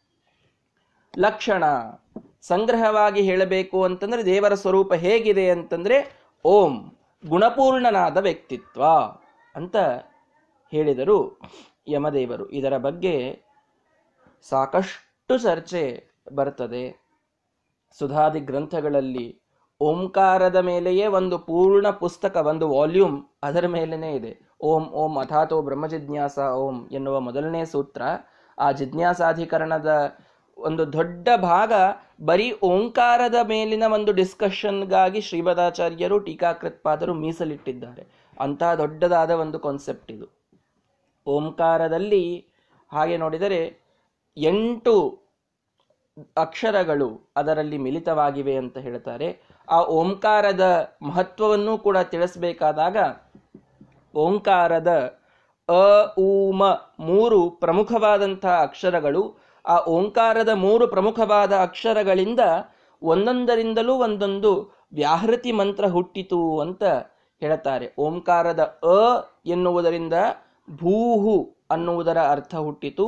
ಲಕ್ಷಣ. 1.19 1.63
ಸಂಗ್ರಹವಾಗಿ 2.41 3.21
ಹೇಳಬೇಕು 3.21 3.83
ಅಂತಂದ್ರೆ 3.83 4.25
ದೇವರ 4.25 4.53
ಸ್ವರೂಪ 4.53 4.93
ಹೇಗಿದೆ 4.93 5.49
ಅಂತಂದ್ರೆ 5.49 6.11
ಓಂ, 6.45 6.91
ಗುಣಪೂರ್ಣನಾದ 7.27 8.17
ವ್ಯಕ್ತಿತ್ವ 8.17 8.83
ಅಂತ 9.55 9.75
ಹೇಳಿದರು 10.71 11.39
ಯಮದೇವರು. 11.87 12.49
ಇದರ 12.49 12.77
ಬಗ್ಗೆ 12.77 13.43
ಸಾಕಷ್ಟು 14.49 15.37
ಚರ್ಚೆ 15.37 16.03
ಬರ್ತದೆ. 16.33 17.02
ಸುಧಾದಿ 18.00 18.39
ಗ್ರಂಥಗಳಲ್ಲಿ 18.39 19.43
ಓಂಕಾರದ 19.81 20.55
ಮೇಲೆಯೇ 20.55 21.07
ಒಂದು 21.07 21.39
ಪೂರ್ಣ 21.39 21.89
ಪುಸ್ತಕ, 21.89 22.35
ಒಂದು 22.35 22.69
ವಾಲ್ಯೂಮ್ 22.69 23.23
ಅದರ 23.43 23.67
ಮೇಲೇ 23.67 24.12
ಇದೆ. 24.12 24.50
ಓಂ 24.62 24.83
ಓಂ, 24.85 25.17
ಅಥಾತೋ 25.17 25.62
ಬ್ರಹ್ಮಜಿಜ್ಞಾಸ, 25.62 26.39
ಓಂ 26.39 26.89
ಎನ್ನುವ 26.91 27.19
ಮೊದಲನೇ 27.19 27.65
ಸೂತ್ರ. 27.65 28.01
ಆ 28.59 28.71
ಜಿಜ್ಞಾಸಾಧಿಕರಣದ 28.71 30.15
ಒಂದು 30.57 30.93
ದೊಡ್ಡ 30.93 31.27
ಭಾಗ 31.41 31.73
ಬರೀ 32.25 32.59
ಓಂಕಾರದ 32.63 33.35
ಮೇಲಿನ 33.47 33.83
ಒಂದು 33.93 34.13
ಡಿಸ್ಕಷನ್ಗಾಗಿ 34.13 35.21
ಶ್ರೀಮದಾಚಾರ್ಯರು, 35.21 36.19
ಟೀಕಾಕೃತ್ಪಾದರು 36.19 37.13
ಮೀಸಲಿಟ್ಟಿದ್ದಾರೆ. 37.13 38.07
ಅಂತಹ 38.39 38.73
ದೊಡ್ಡದಾದ 38.73 39.31
ಒಂದು 39.31 39.59
ಕಾನ್ಸೆಪ್ಟ್ 39.59 40.12
ಇದು. 40.12 40.27
ಓಂಕಾರದಲ್ಲಿ 41.27 42.47
ಹಾಗೆ 42.91 43.17
ನೋಡಿದರೆ 43.17 43.79
ಎಂಟು 44.38 45.22
ಅಕ್ಷರಗಳು 46.38 47.08
ಅದರಲ್ಲಿ 47.38 47.77
ಮಿಲಿತವಾಗಿವೆ 47.77 48.55
ಅಂತ 48.55 48.77
ಹೇಳ್ತಾರೆ. 48.77 49.27
ಆ 49.67 49.79
ಓಂಕಾರದ 49.93 50.65
ಮಹತ್ವವನ್ನು 51.01 51.77
ಕೂಡ 51.77 51.98
ತಿಳಿಸಬೇಕಾದಾಗ 51.98 52.98
ಓಂಕಾರದ 54.13 54.91
ಅ 55.70 55.84
ಊಮ 56.20 56.62
ಮೂರು 57.00 57.50
ಪ್ರಮುಖವಾದಂತಹ 57.60 58.55
ಅಕ್ಷರಗಳು, 58.62 59.22
ಆ 59.65 59.75
ಓಂಕಾರದ 59.88 60.50
ಮೂರು 60.58 60.88
ಪ್ರಮುಖವಾದ 60.88 61.53
ಅಕ್ಷರಗಳಿಂದ 61.62 62.41
ಒಂದೊಂದರಿಂದಲೂ 63.01 63.93
ಒಂದೊಂದು 63.96 64.51
ವ್ಯಾಹೃತಿ 64.93 65.51
ಮಂತ್ರ 65.51 65.86
ಹುಟ್ಟಿತು 65.88 66.60
ಅಂತ 66.60 66.84
ಹೇಳುತ್ತಾರೆ 67.41 67.93
ಓಂಕಾರದ 67.98 68.62
ಅ 68.89 69.00
ಎನ್ನುವುದರಿಂದ 69.46 70.17
ಭೂಹು 70.75 71.36
ಅನ್ನುವುದರ 71.72 72.20
ಅರ್ಥ 72.29 72.55
ಹುಟ್ಟಿತು. 72.55 73.05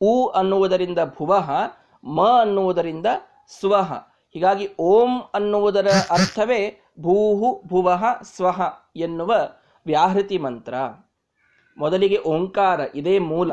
ಉ 0.00 0.12
ಅನ್ನುವುದರಿಂದ 0.30 0.98
ಭುವಃ 1.16 1.48
ಮ 2.04 2.20
ಅನ್ನುವುದರಿಂದ 2.40 3.06
ಸ್ವಹ. 3.60 3.92
ಹೀಗಾಗಿ 4.34 4.68
ಓಂ 4.78 5.20
ಅನ್ನುವುದರ 5.34 5.86
ಅರ್ಥವೇ 6.10 6.82
ಭೂಹು 7.00 7.62
ಭುವಃ 7.66 8.04
ಸ್ವಹ 8.22 8.60
ಎನ್ನುವ 8.96 9.34
ವ್ಯಾಹೃತಿ 9.86 10.38
ಮಂತ್ರ. 10.38 10.74
ಮೊದಲಿಗೆ 11.78 12.18
ಓಂಕಾರ, 12.18 12.80
ಇದೇ 12.94 13.18
ಮೂಲ. 13.18 13.52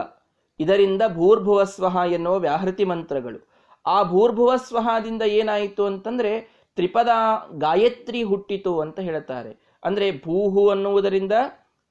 ಇದರಿಂದ 0.60 1.01
ಭೂರ್ಭುವ 1.13 1.63
ಸ್ವಹ 1.63 1.98
ಎನ್ನುವ 2.12 2.39
ವ್ಯಾಹೃತಿ 2.39 2.84
ಮಂತ್ರಗಳು. 2.84 3.48
ಆ 3.86 4.04
ಭೂರ್ಭುವ 4.04 4.56
ಸ್ವಹದಿಂದ 4.56 5.22
ಏನಾಯಿತು 5.22 5.86
ಅಂತಂದ್ರೆ 5.86 6.42
ತ್ರಿಪದ 6.75 7.08
ಗಾಯತ್ರಿ 7.51 8.24
ಹುಟ್ಟಿತು 8.24 8.80
ಅಂತ 8.80 9.00
ಹೇಳುತ್ತಾರೆ 9.00 9.77
ಅಂದ್ರೆ 9.84 10.12
ಭೂಹು 10.12 10.70
ಅನ್ನುವುದರಿಂದ 10.70 11.32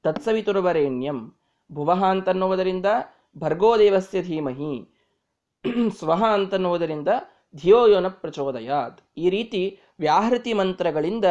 ತತ್ಸವಿತುರ್ವರೇಣ್ಯಂ 0.02 1.34
ಭುವಃ 1.72 2.04
ಅಂತನ್ನುವುದರಿಂದ 2.04 2.86
ಭರ್ಗೋದೇವಸ್ಯ 3.38 4.22
ಧೀಮಹಿ 4.22 4.95
ಸ್ವಹ 5.98 6.24
ಅಂತನ್ನುವುದರಿಂದ 6.24 7.08
ಧಿಯೋಯೋನ 7.56 8.08
ಪ್ರಚೋದಯಾತ್. 8.08 9.00
ಈ 9.16 9.30
ರೀತಿ 9.30 9.80
ವ್ಯಾಹೃತಿ 10.00 10.52
ಮಂತ್ರಗಳಿಂದ 10.52 11.24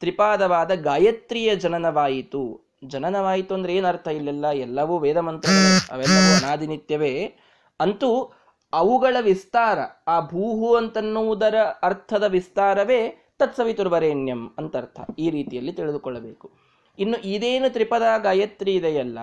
ತ್ರಿಪಾದವಾದ 0.00 0.74
ಗಾಯತ್ರಿಯ 0.74 1.56
ಜನನವಾಯಿತು. 1.56 2.70
ಜನನವಾಯಿತು 2.84 3.54
ಅಂದ್ರೆ 3.54 3.76
ಏನರ್ಥ 3.76 4.08
ಇಲ್ಲೆಲ್ಲ? 4.08 4.50
ಎಲ್ಲವೂ 4.50 4.98
ವೇದ 4.98 5.16
ಮಂತ್ರಗಳು, 5.16 5.92
ಅವೆಲ್ಲವೂ 5.92 6.36
ಅನಾದಿನಿತ್ಯವೇ. 6.36 7.34
ಅಂತೂ 7.80 8.32
ಅವುಗಳ 8.72 9.16
ವಿಸ್ತಾರ, 9.20 9.78
ಆ 10.06 10.20
ಭೂಹು 10.20 10.74
ಅಂತನ್ನುವುದರ 10.74 11.54
ಅರ್ಥದ 11.82 12.22
ವಿಸ್ತಾರವೇ 12.22 13.30
ತತ್ಸವಿತುರ್ವರೇಣ್ಯಂ 13.38 14.54
ಅಂತ 14.58 14.76
ಅರ್ಥ. 14.76 15.00
ಈ 15.18 15.30
ರೀತಿಯಲ್ಲಿ 15.30 15.72
ತಿಳಿದುಕೊಳ್ಳಬೇಕು. 15.72 16.50
ಇನ್ನು 16.98 17.28
ಇದೇನು 17.28 17.72
ತ್ರಿಪದ 17.72 18.02
ಗಾಯತ್ರಿ 18.22 18.74
ಇದೆಯಲ್ಲ? 18.74 19.18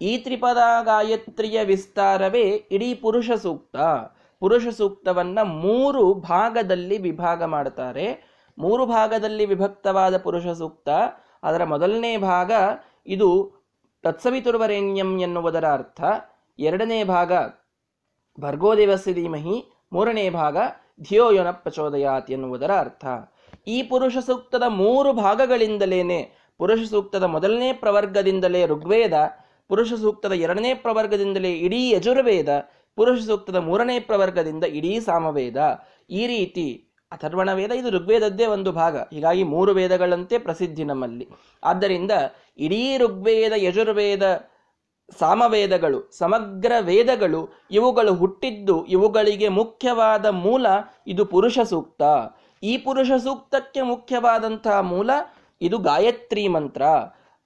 ಈ 0.00 0.18
ತ್ರಿಪದ 0.18 0.58
ಗಾಯತ್ರಿಯ 0.84 1.64
ವಿಸ್ತಾರವೇ 1.64 2.42
ಇಡೀ 2.42 2.94
ಪುರುಷ 2.94 3.30
ಸೂಕ್ತ. 3.30 3.76
ಪುರುಷ 4.40 4.68
ಸೂಕ್ತವನ್ನ 4.68 5.42
ಮೂರು 5.42 6.14
ಭಾಗದಲ್ಲಿ 6.14 6.98
ವಿಭಾಗ 6.98 7.44
ಮಾಡ್ತಾರೆ. 7.44 8.30
ಮೂರು 8.58 8.86
ಭಾಗದಲ್ಲಿ 8.86 9.44
ವಿಭಕ್ತವಾದ 9.44 10.16
ಪುರುಷ 10.16 10.46
ಸೂಕ್ತ. 10.46 10.88
ಅದರ 11.42 11.64
ಮೊದಲನೇ 11.64 12.16
ಭಾಗ 12.16 12.52
ಇದು 13.06 13.52
ತತ್ಸವಿತುರ್ವರೆಣ್ಯಂ 14.02 15.18
ಎನ್ನುವುದರ 15.18 15.64
ಅರ್ಥ. 15.68 16.00
ಎರಡನೇ 16.58 17.04
ಭಾಗ 17.04 17.32
ಭರ್ಗೋದೇವಸ್ಯ 18.40 19.12
ಧೀಮಹಿ. 19.12 19.72
ಮೂರನೇ 19.92 20.30
ಭಾಗ 20.30 20.56
ಧಿಯೋಯೋನ 21.02 21.50
ಪ್ರಚೋದಯಾತ್ 21.50 22.30
ಎನ್ನುವುದರ 22.30 22.70
ಅರ್ಥ. 22.78 23.04
ಈ 23.66 23.82
ಪುರುಷ 23.82 24.16
ಸೂಕ್ತದ 24.26 24.62
ಮೂರು 24.68 25.12
ಭಾಗಗಳಿಂದಲೇನೆ, 25.12 26.32
ಪುರುಷ 26.58 26.90
ಸೂಕ್ತದ 26.90 27.22
ಮೊದಲನೇ 27.22 27.72
ಪ್ರವರ್ಗದಿಂದಲೇ 27.72 28.66
ಋಗ್ವೇದ 28.66 29.12
ಪುರುಷ 29.70 29.92
ಸೂಕ್ತದ 29.92 30.32
ಎರಡನೇ 30.32 30.74
ಪ್ರವರ್ಗದಿಂದಲೇ 30.74 31.52
ಇಡೀ 31.66 31.80
ಯಜುರ್ವೇದ, 31.90 32.50
ಪುರುಷ 32.96 33.22
ಸೂಕ್ತದ 33.22 33.56
ಮೂರನೇ 33.56 33.96
ಪ್ರವರ್ಗದಿಂದ 34.00 34.64
ಇಡೀ 34.78 34.92
ಸಾಮವೇದ. 35.00 35.58
ಈ 36.10 36.22
ರೀತಿ 36.26 36.66
ಅಥರ್ವಣ 37.12 37.52
ವೇದ, 37.52 37.70
ಇದು 37.70 37.90
ಋಗ್ವೇದದ್ದೇ 37.90 38.46
ಒಂದು 38.46 38.72
ಭಾಗ. 38.72 38.96
ಹೀಗಾಗಿ 38.96 39.42
ಮೂರು 39.42 39.72
ವೇದಗಳಂತೆ 39.72 40.38
ಪ್ರಸಿದ್ಧಿ 40.38 40.84
ನಮ್ಮಲ್ಲಿ. 40.84 41.26
ಆದ್ದರಿಂದ 41.64 42.12
ಇಡೀ 42.58 42.82
ಋಗ್ವೇದ, 42.98 43.52
ಯಜುರ್ವೇದ, 43.56 44.24
ಸಾಮವೇದಗಳು, 45.18 46.00
ಸಮಗ್ರ 46.18 46.72
ವೇದಗಳು, 46.80 47.40
ಇವುಗಳು 47.70 48.12
ಹುಟ್ಟಿದ್ದು, 48.14 48.76
ಇವುಗಳಿಗೆ 48.86 49.48
ಮುಖ್ಯವಾದ 49.48 50.26
ಮೂಲ 50.26 50.66
ಇದು 51.06 51.24
ಪುರುಷ 51.24 51.58
ಸೂಕ್ತ. 51.58 52.02
ಈ 52.62 52.76
ಪುರುಷ 52.76 53.10
ಸೂಕ್ತಕ್ಕೆ 53.22 53.82
ಮುಖ್ಯವಾದಂತಹ 53.82 54.80
ಮೂಲ 54.80 55.10
ಇದು 55.60 55.78
ಗಾಯತ್ರಿ 55.78 56.44
ಮಂತ್ರ. 56.48 56.82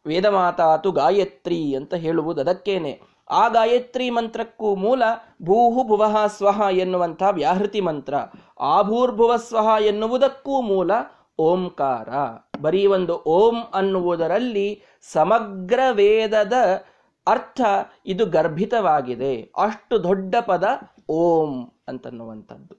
ವೇದಮಾತಾತು 0.07 0.93
ಗಾಯತ್ರಿ 0.93 1.75
ಅಂತ 1.75 1.95
ಹೇಳುವುದು 1.95 2.41
ಅದಕ್ಕೇನೆ. 2.41 3.01
ಆ 3.31 3.49
ಗಾಯತ್ರಿ 3.49 4.11
ಮಂತ್ರಕ್ಕೂ 4.11 4.75
ಮೂಲ 4.75 5.03
ಭೂಹು 5.43 5.85
ಭುವಃ 5.85 6.27
ಸ್ವಹ 6.27 6.63
ಎನ್ನುವಂಥ 6.71 7.23
ವ್ಯಾಹೃತಿ 7.31 7.81
ಮಂತ್ರ. 7.81 8.15
ಆಭೂರ್ಭುವ 8.61 8.99
ಭೂರ್ಭುವ 8.99 9.37
ಸ್ವಹ 9.37 9.69
ಎನ್ನುವುದಕ್ಕೂ 9.81 10.63
ಮೂಲ 10.63 10.91
ಓಂಕಾರ. 11.39 12.09
ಬರೀ 12.61 12.87
ಒಂದು 12.87 13.23
ಓಂ 13.27 13.57
ಅನ್ನುವುದರಲ್ಲಿ 13.75 14.83
ಸಮಗ್ರ 15.13 15.81
ವೇದದ 15.91 16.53
ಅರ್ಥ 17.27 17.61
ಇದು 18.07 18.27
ಗರ್ಭಿತವಾಗಿದೆ. 18.27 19.41
ಅಷ್ಟು 19.41 20.03
ದೊಡ್ಡ 20.03 20.35
ಪದ 20.47 20.65
ಓಂ 21.09 21.71
ಅಂತನ್ನುವಂಥದ್ದು. 21.89 22.75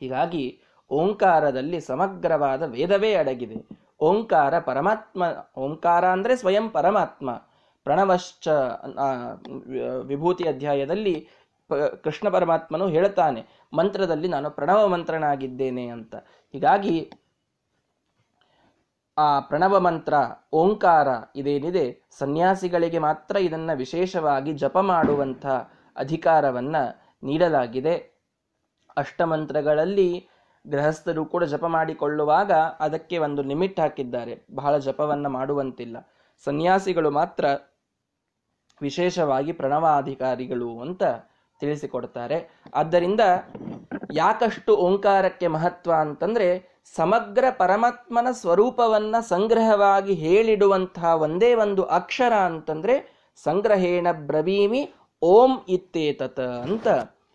ಹೀಗಾಗಿ 0.00 0.60
ಓಂಕಾರದಲ್ಲಿ 0.90 1.80
ಸಮಗ್ರವಾದ 1.80 2.62
ವೇದವೇ 2.62 3.14
ಅಡಗಿದೆ. 3.14 3.83
ಓಂಕಾರ 4.08 4.54
ಪರಮಾತ್ಮ, 4.68 5.22
ಓಂಕಾರ 5.56 6.04
ಅಂದರೆ 6.16 6.34
ಸ್ವಯಂ 6.36 6.66
ಪರಮಾತ್ಮ. 6.76 7.30
ಪ್ರಣವಶ್ಚ 7.86 8.46
ವಿಭೂತಿ 10.10 10.44
ಅಧ್ಯಾಯದಲ್ಲಿ 10.48 11.14
ಕೃಷ್ಣ 12.04 12.26
ಪರಮಾತ್ಮನು 12.28 12.86
ಹೇಳ್ತಾನೆ, 12.88 13.40
ಮಂತ್ರದಲ್ಲಿ 13.72 14.28
ನಾನು 14.28 14.48
ಪ್ರಣವ 14.50 14.80
ಮಂತ್ರನಾಗಿದ್ದೇನೆ 14.94 15.84
ಅಂತ. 15.96 16.14
ಹೀಗಾಗಿ, 16.54 16.96
ಆ 19.16 19.28
ಪ್ರಣವ 19.40 19.74
ಮಂತ್ರ, 19.80 20.14
ಓಂಕಾರ 20.52 21.08
ಇದೇನಿದೆ? 21.36 21.86
ಸನ್ಯಾಸಿಗಳಿಗೆ 22.18 23.00
ಮಾತ್ರ 23.08 23.36
ಇದನ್ನ 23.48 23.70
ವಿಶೇಷವಾಗಿ 23.74 24.52
ಜಪ 24.62 24.76
ಮಾಡುವಂಥ 24.92 25.46
ಅಧಿಕಾರವನ್ನ 25.96 26.76
ನೀಡಲಾಗಿದೆ. 27.22 27.94
ಅಷ್ಟಮಂತ್ರಗಳಲ್ಲಿ 28.96 30.10
ಗೃಹಸ್ಥರು 30.66 31.24
ಕೂಡ 31.24 31.44
ಜಪ 31.44 31.64
ಮಾಡಿಕೊಳ್ಳುವಾಗ 31.64 32.52
ಅದಕ್ಕೆ 32.52 33.18
ಒಂದು 33.18 33.42
ಲಿಮಿಟ್ 33.42 33.80
ಹಾಕಿದ್ದಾರೆ. 33.80 34.46
ಬಹಳ 34.54 34.78
ಜಪವನ್ನು 34.78 35.28
ಮಾಡುವಂತಿಲ್ಲ. 35.28 35.96
ಸನ್ಯಾಸಿಗಳು 36.44 37.10
ಮಾತ್ರ 37.10 37.44
ವಿಶೇಷವಾಗಿ 38.82 39.52
ಪ್ರಣವಾಧಿಕಾರಿಗಳು 39.52 40.80
ಅಂತ 40.80 41.02
ತಿಳಿಸಿಕೊಡ್ತಾರೆ. 41.60 42.62
ಆದ್ದರಿಂದ 42.74 43.20
ಯಾಕಷ್ಟು 44.12 44.76
ಓಂಕಾರಕ್ಕೆ 44.76 45.46
ಮಹತ್ವ 45.46 45.92
ಅಂತಂದ್ರೆ 45.92 46.74
ಸಮಗ್ರ 46.96 47.44
ಪರಮಾತ್ಮನ 47.58 48.28
ಸ್ವರೂಪವನ್ನ 48.30 49.16
ಸಂಗ್ರಹವಾಗಿ 49.20 50.14
ಹೇಳಿಡುವಂತಹ 50.14 51.04
ಒಂದೇ 51.04 51.54
ಒಂದು 51.54 51.82
ಅಕ್ಷರ 51.82 52.32
ಅಂತಂದ್ರೆ 52.32 53.24
ಸಂಗ್ರಹೇಣ 53.44 54.06
ಬ್ರವೀಮಿ 54.12 54.94
ಓಂ 55.22 55.50
ಇತ್ತೇತತ 55.68 56.40
ಅಂತ 56.40 56.86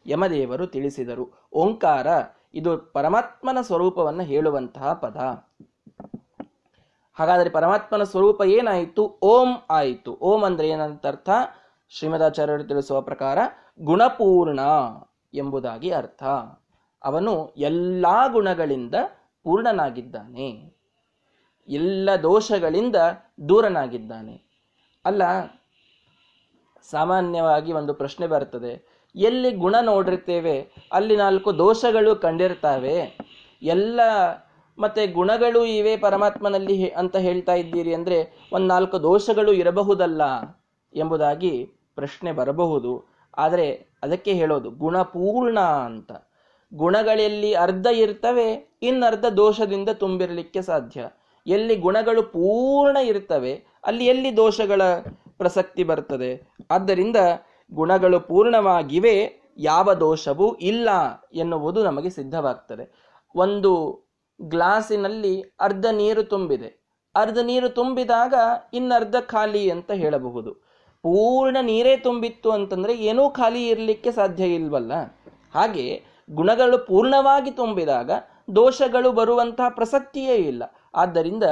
ಯಮದೇವರು 0.08 0.68
ತಿಳಿಸಿದರು. 0.68 1.48
ಓಂಕಾರ 1.54 2.08
ಇದು 2.54 2.78
ಪರಮಾತ್ಮನ 2.78 3.58
ಸ್ವರೂಪವನ್ನು 3.62 4.24
ಹೇಳುವಂತಹ 4.24 4.94
ಪದ. 4.94 5.16
ಹಾಗಾದರೆ 7.14 7.50
ಪರಮಾತ್ಮನ 7.50 8.04
ಸ್ವರೂಪ 8.04 8.42
ಏನಾಯಿತು? 8.42 9.20
ಓಂ 9.22 9.48
ಆಯಿತು. 9.70 10.18
ಓಂ 10.22 10.44
ಅಂದ್ರೆ 10.44 10.70
ಏನಂತ 10.70 11.08
ಅರ್ಥ? 11.08 11.30
ಶ್ರೀಮದಾಚಾರ್ಯರು 11.90 12.64
ತಿಳಿಸುವ 12.64 13.02
ಪ್ರಕಾರ 13.02 13.38
ಗುಣಪೂರ್ಣ 13.80 14.60
ಎಂಬುದಾಗಿ 15.34 15.92
ಅರ್ಥ. 15.92 16.24
ಅವನು 17.04 17.54
ಎಲ್ಲ 17.58 18.06
ಗುಣಗಳಿಂದ 18.32 18.96
ಪೂರ್ಣನಾಗಿದ್ದಾನೆ. 19.44 20.80
ಎಲ್ಲ 21.68 22.10
ದೋಷಗಳಿಂದ 22.24 22.96
ದೂರನಾಗಿದ್ದಾನೆ. 23.50 24.44
ಅಲ್ಲ, 25.06 25.24
ಸಾಮಾನ್ಯವಾಗಿ 26.82 27.74
ಒಂದು 27.74 27.94
ಪ್ರಶ್ನೆ 27.94 28.28
ಬರ್ತದೆ. 28.28 28.99
ಎಲ್ಲಿ 29.16 29.52
ಗುಣ 29.52 29.76
ನೋಡಿರ್ತೇವೆ, 29.82 30.56
ಅಲ್ಲಿ 30.94 31.16
ನಾಲ್ಕು 31.16 31.58
ದೋಷಗಳು 31.58 32.16
ಕಂಡಿರ್ತಾವೆ. 32.16 32.98
ಎಲ್ಲ 33.62 34.00
ಮತ್ತೆ 34.78 35.08
ಗುಣಗಳು 35.08 35.66
ಇವೆ 35.66 35.98
ಪರಮಾತ್ಮನಲ್ಲಿ 35.98 36.90
ಅಂತ 36.90 37.16
ಹೇಳ್ತಾ 37.16 37.54
ಇದ್ದೀರಿ 37.54 37.94
ಅಂದ್ರೆ 37.94 38.18
ಒಂದ್ 38.54 38.68
ನಾಲ್ಕು 38.68 39.04
ದೋಷಗಳು 39.04 39.54
ಇರಬಹುದಲ್ಲ 39.54 40.22
ಎಂಬುದಾಗಿ 40.94 41.54
ಪ್ರಶ್ನೆ 41.96 42.32
ಬರಬಹುದು. 42.32 42.94
ಆದರೆ 43.38 43.68
ಅದಕ್ಕೆ 44.04 44.34
ಹೇಳೋದು 44.34 44.70
ಗುಣಪೂರ್ಣ 44.70 45.60
ಅಂತ. 45.60 46.12
ಗುಣಗಳಲ್ಲಿ 46.74 47.54
ಅರ್ಧ 47.54 47.86
ಇರ್ತವೆ, 47.86 48.48
ಇನ್ನರ್ಧ 48.84 49.26
ದೋಷದಿಂದ 49.26 49.90
ತುಂಬಿರಲಿಕ್ಕೆ 49.90 50.62
ಸಾಧ್ಯ. 50.62 51.08
ಎಲ್ಲಿ 51.48 51.76
ಗುಣಗಳು 51.76 52.24
ಪೂರ್ಣ 52.24 52.98
ಇರ್ತವೆ, 52.98 53.54
ಅಲ್ಲಿ 53.86 54.06
ಎಲ್ಲಿ 54.06 54.38
ದೋಷಗಳ 54.38 54.82
ಪ್ರಸಕ್ತಿ 55.38 55.84
ಬರ್ತದೆ. 55.84 56.32
ಆದ್ದರಿಂದ 56.72 57.18
ಗುಣಗಳು 57.74 58.20
ಪೂರ್ಣವಾಗಿವೆ, 58.20 59.42
ಯಾವ 59.58 59.94
ದೋಷವೂ 59.94 60.54
ಇಲ್ಲ 60.54 60.90
ಎನ್ನುವುದು 61.34 61.84
ನಮಗೆ 61.84 62.10
ಸಿದ್ಧವಾಗ್ತದೆ. 62.10 63.10
ಒಂದು 63.36 64.04
ಗ್ಲಾಸಿನಲ್ಲಿ 64.42 65.42
ಅರ್ಧ 65.42 65.86
ನೀರು 65.92 66.24
ತುಂಬಿದೆ. 66.24 66.80
ಅರ್ಧ 67.16 67.38
ನೀರು 67.38 67.70
ತುಂಬಿದಾಗ 67.70 68.34
ಇನ್ನರ್ಧ 68.74 69.16
ಖಾಲಿ 69.22 69.70
ಅಂತ 69.70 69.92
ಹೇಳಬಹುದು. 69.92 70.54
ಪೂರ್ಣ 71.02 71.58
ನೀರೇ 71.62 71.98
ತುಂಬಿತ್ತು 71.98 72.52
ಅಂತಂದ್ರೆ 72.52 72.98
ಏನೂ 72.98 73.30
ಖಾಲಿ 73.30 73.68
ಇರಲಿಕ್ಕೆ 73.68 74.12
ಸಾಧ್ಯ 74.12 74.44
ಇಲ್ವಲ್ಲ? 74.44 74.92
ಹಾಗೆ 75.54 76.04
ಗುಣಗಳು 76.32 76.86
ಪೂರ್ಣವಾಗಿ 76.86 77.52
ತುಂಬಿದಾಗ 77.52 78.12
ದೋಷಗಳು 78.56 79.12
ಬರುವಂತಹ 79.12 79.70
ಪ್ರಸಕ್ತಿಯೇ 79.70 80.36
ಇಲ್ಲ. 80.36 80.64
ಆದ್ದರಿಂದ 80.96 81.44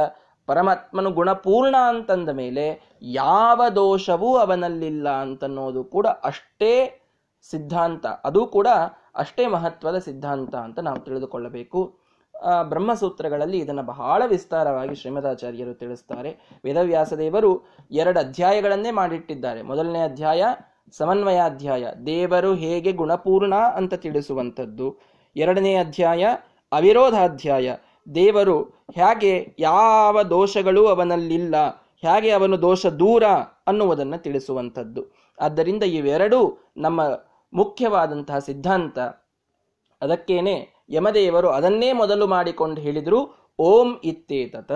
ಪರಮಾತ್ಮನು 0.48 1.10
ಗುಣಪೂರ್ಣ 1.12 1.76
ಅಂತಂದ 1.88 2.30
ಮೇಲೆ 2.30 2.66
ಯಾವ 3.02 3.62
ದೋಷವೂ 3.76 4.30
ಅವನಲ್ಲಿಲ್ಲ 4.38 5.08
ಅಂತನ್ನೋದು 5.10 5.84
ಕೂಡ 5.84 6.08
ಅಷ್ಟೇ 6.08 6.74
ಸಿದ್ಧಾಂತ. 7.52 8.06
ಅದು 8.24 8.42
ಕೂಡ 8.48 8.68
ಅಷ್ಟೇ 9.16 9.44
ಮಹತ್ವದ 9.48 9.98
ಸಿದ್ಧಾಂತ 9.98 10.56
ಅಂತ 10.56 10.80
ನಾವು 10.80 11.00
ತಿಳಿದುಕೊಳ್ಳಬೇಕು. 11.00 11.82
ಬ್ರಹ್ಮಸೂತ್ರಗಳಲ್ಲಿ 12.64 13.58
ಇದನ್ನು 13.60 13.84
ಬಹಳ 13.84 14.24
ವಿಸ್ತಾರವಾಗಿ 14.28 14.96
ಶ್ರೀಮದಾಚಾರ್ಯರು 14.96 15.74
ತಿಳಿಸ್ತಾರೆ. 15.74 16.32
ವೇದವ್ಯಾಸದೇವರು 16.64 17.52
ಎರಡು 17.92 18.20
ಅಧ್ಯಾಯಗಳನ್ನೇ 18.20 18.92
ಮಾಡಿಟ್ಟಿದ್ದಾರೆ. 18.92 19.62
ಮೊದಲನೇ 19.62 20.02
ಅಧ್ಯಾಯ, 20.02 20.44
ಸಮನ್ವಯಾಧ್ಯಾಯ, 20.98 21.88
ದೇವರು 22.06 22.52
ಹೇಗೆ 22.56 22.92
ಗುಣಪೂರ್ಣ 22.92 23.56
ಅಂತ 23.56 23.94
ತಿಳಿಸುವಂಥದ್ದು. 23.94 24.88
ಎರಡನೇ 25.36 25.76
ಅಧ್ಯಾಯ, 25.76 26.26
ಅವಿರೋಧಾಧ್ಯಾಯ 26.72 27.76
ದೇವರು 28.16 28.62
ಹೇಗೆ 28.96 29.56
ಯಾವ 29.60 30.24
ದೋಷಗಳು 30.24 30.88
ಅವನಲ್ಲಿಲ್ಲ, 30.88 31.56
ಹೇಗೆ 32.02 32.30
ಅವನು 32.30 32.62
ದೋಷ 32.62 32.86
ದೂರ 32.86 33.24
ಅನ್ನುವುದನ್ನು 33.68 34.18
ತಿಳಿಸುವಂಥದ್ದು. 34.18 35.06
ಆದ್ದರಿಂದ 35.40 35.84
ಇವೆರಡೂ 35.84 36.58
ನಮ್ಮ 36.78 37.02
ಮುಖ್ಯವಾದಂತಹ 37.54 38.40
ಸಿದ್ಧಾಂತ. 38.40 39.00
ಅದಕ್ಕೇನೆ 40.02 40.86
ಯಮದೇವರು 40.90 41.50
ಅದನ್ನೇ 41.50 41.94
ಮೊದಲು 41.94 42.28
ಮಾಡಿಕೊಂಡು 42.28 42.82
ಹೇಳಿದರು, 42.82 43.52
ಓಂ 43.60 44.00
ಇತ್ತೇತತ 44.04 44.72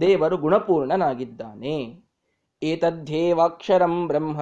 ದೇವರು 0.00 0.36
ಗುಣಪೂರ್ಣನಾಗಿದ್ದಾನೆ. 0.36 2.04
ಏತದ್ದೇವಾಕ್ಷರಂ 2.62 4.06
ಬ್ರಹ್ಮ, 4.06 4.40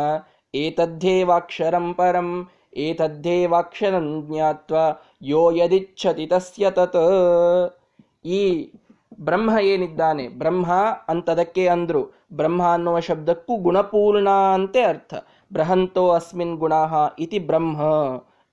ಏತದ್ದೇವಾಕ್ಷರಂ 0.55 1.95
ಪರಂ, 1.95 2.49
ಏತದ್ದೇವಾಕ್ಷರಂ 2.77 4.27
ಜ್ಞಾತ್ವ, 4.27 4.77
ಯೋ 5.23 5.51
ಯದಿಚ್ಛತಿ 5.51 6.27
ತಸ್ಯ 6.27 6.71
ತತ್. 6.71 7.80
ಈ 8.25 8.73
ಬ್ರಹ್ಮ 9.21 9.59
ಏನಿದ್ದಾನೆ? 9.61 10.29
ಬ್ರಹ್ಮ 10.29 10.73
ಅಂತದಕ್ಕೆ 11.09 11.69
ಅಂದ್ರು. 11.69 12.13
ಬ್ರಹ್ಮ 12.33 12.73
ಅನ್ನುವ 12.73 13.01
ಶಬ್ದಕ್ಕೂ 13.01 13.57
ಗುಣಪೂರ್ಣ 13.57 14.29
ಅಂತೆ 14.29 14.83
ಅರ್ಥ. 14.83 15.15
ಬೃಹಂತೋ 15.53 16.11
ಅಸ್ಮಿನ್ 16.11 16.57
ಗುಣ 16.57 16.73
ಇತಿ 17.19 17.39
ಬ್ರಹ್ಮ 17.39 17.83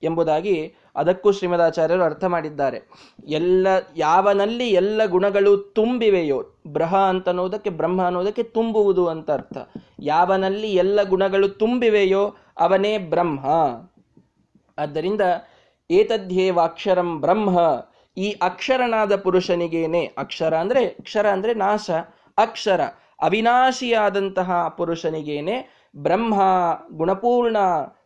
ಎಂಬುದಾಗಿ 0.02 0.74
ಅದಕ್ಕೂ 0.96 1.32
ಶ್ರೀಮದಾಚಾರ್ಯರು 1.32 2.02
ಅರ್ಥ 2.02 2.24
ಮಾಡಿದ್ದಾರೆ. 2.24 2.88
ಎಲ್ಲ, 3.28 3.66
ಯಾವನಲ್ಲಿ 3.96 4.70
ಎಲ್ಲ 4.70 5.04
ಗುಣಗಳು 5.04 5.56
ತುಂಬಿವೆಯೋ, 5.56 6.42
ಬ್ರಹ 6.66 6.96
ಅಂತ 6.96 7.28
ಅನ್ನೋದಕ್ಕೆ 7.28 7.70
ಬ್ರಹ್ಮ 7.70 8.04
ಅನ್ನೋದಕ್ಕೆ 8.04 8.42
ತುಂಬುವುದು 8.42 9.06
ಅಂತ 9.06 9.30
ಅರ್ಥ. 9.30 9.58
ಯಾವನಲ್ಲಿ 10.00 10.74
ಎಲ್ಲ 10.74 11.02
ಗುಣಗಳು 11.02 11.48
ತುಂಬಿವೆಯೋ, 11.48 12.36
ಅವನೇ 12.58 12.98
ಬ್ರಹ್ಮ. 12.98 13.46
ಆದ್ದರಿಂದ 14.78 15.20
ಏತದ್ಯೇವಾಕ್ಷರಂ 15.90 17.20
ಬ್ರಹ್ಮ. 17.20 17.58
ಈ 18.18 18.32
ಅಕ್ಷರನಾದ 18.32 19.16
ಪುರುಷನಿಗೇನೆ 19.16 20.06
ಅಕ್ಷರ 20.18 20.56
ಅಂದ್ರೆ 20.56 20.86
ಅಕ್ಷರ 20.86 21.26
ಅಂದ್ರೆ 21.26 21.54
ನಾಶ, 21.54 21.90
ಅಕ್ಷರ. 22.38 22.80
ಅವಿನಾಶಿಯಾದಂತಹ 23.22 24.68
ಪುರುಷನಿಗೇನೆ 24.68 25.86
ಬ್ರಹ್ಮ, 25.96 26.42
ಗುಣಪೂರ್ಣ, 26.92 27.56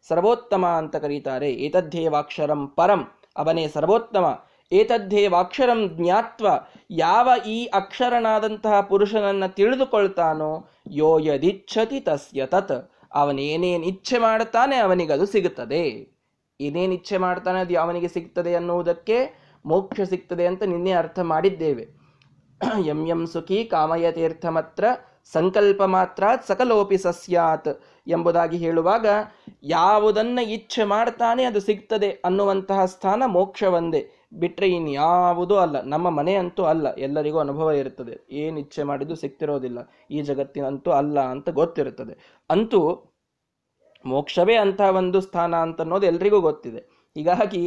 ಸರ್ವೋತ್ತಮ 0.09 0.67
ಅಂತ 0.67 0.97
ಕರೀತಾರೆ. 0.97 1.53
ಏತದ್ದೇವಾಕ್ಷರಂ 1.53 2.67
ಪರಂ, 2.67 3.11
ಅವನೇ 3.37 3.69
ಸರ್ವೋತ್ತಮ. 3.69 4.45
ಏತದ್ದೇವಾಕ್ಷರಂ 4.73 5.89
ಜ್ಞಾತ್ವ, 5.89 6.47
ಯಾವ 6.91 7.31
ಈ 7.47 7.65
ಅಕ್ಷರನಾದಂತಹ 7.65 8.81
ಪುರುಷನನ್ನ 8.81 9.47
ತಿಳಿದುಕೊಳ್ತಾನೋ, 9.47 10.69
ಯೋ 10.91 11.19
ಯದಿಚ್ಛತಿ 11.19 12.01
ತಸ್ಯ 12.01 12.47
ತತ್. 12.47 12.93
ಅವನೇನೇನು 13.15 13.85
ಇಚ್ಛೆ 13.85 14.19
ಮಾಡ್ತಾನೆ 14.19 14.77
ಅವನಿಗದು 14.77 15.27
ಸಿಗುತ್ತದೆ. 15.27 16.13
ಏನೇನು 16.61 16.93
ಇಚ್ಛೆ 16.93 17.17
ಮಾಡ್ತಾನೆ 17.17 17.61
ಅದು 17.61 17.81
ಅವನಿಗೆ 17.81 18.09
ಸಿಗ್ತದೆ 18.09 18.55
ಅನ್ನುವುದಕ್ಕೆ? 18.55 19.42
ಮೋಕ್ಷ 19.65 20.01
ಸಿಗ್ತದೆ 20.13 20.45
ಅಂತ 20.47 20.63
ನಿನ್ನೆ 20.73 20.93
ಅರ್ಥ 20.93 21.19
ಮಾಡಿದ್ದೇವೆ. 21.33 21.85
ಎಂ 22.93 23.01
ಎಂ 23.07 23.23
ಸುಖಿ 23.27 23.59
ಕಾಮಯತೀರ್ಥಮತ್ರ 23.65 24.85
ಸಂಕಲ್ಪ 25.33 25.83
ಮಾತ್ರ 25.97 26.25
ಸಕಲೋಪಿ 26.49 26.99
ಸಸ್ಯಾತ್ 26.99 27.71
ಎಂಬುದಾಗಿ 28.07 28.57
ಹೇಳುವಾಗ 28.57 29.07
ಯಾವುದನ್ನ 29.63 30.41
ಇಚ್ಛೆ 30.57 30.85
ಮಾಡ್ತಾನೆ 30.85 31.43
ಅದು 31.45 31.61
ಸಿಗ್ತದೆ 31.61 32.11
ಅನ್ನುವಂತಹ 32.25 32.85
ಸ್ಥಾನ 32.85 33.23
ಮೋಕ್ಷವೊಂದೇ 33.27 34.03
ಬಿಟ್ಟರೆ 34.33 34.69
ಇನ್ಯಾವುದೂ 34.69 35.55
ಅಲ್ಲ, 35.55 35.77
ನಮ್ಮ 35.83 36.07
ಮನೆ 36.11 36.35
ಅಂತೂ 36.43 36.63
ಅಲ್ಲ, 36.65 36.87
ಎಲ್ಲರಿಗೂ 37.07 37.39
ಅನುಭವ 37.39 37.71
ಇರುತ್ತದೆ 37.73 38.15
ಏನು 38.43 38.57
ಇಚ್ಛೆ 38.59 38.83
ಮಾಡಿದ್ದು 38.83 39.15
ಸಿಗ್ತಿರೋದಿಲ್ಲ, 39.15 39.79
ಈ 40.11 40.21
ಜಗತ್ತಿನಂತೂ 40.23 40.91
ಅಲ್ಲ 40.91 41.21
ಅಂತ 41.35 41.49
ಗೊತ್ತಿರುತ್ತದೆ. 41.61 42.15
ಅಂತೂ 42.51 42.81
ಮೋಕ್ಷವೇ 44.05 44.57
ಅಂತಹ 44.57 44.91
ಒಂದು 45.01 45.21
ಸ್ಥಾನ 45.21 45.55
ಅಂತ 45.55 45.81
ಅನ್ನೋದು 45.81 46.07
ಎಲ್ರಿಗೂ 46.07 46.41
ಗೊತ್ತಿದೆ. 46.41 46.81
ಹೀಗಾಗಿ 47.17 47.65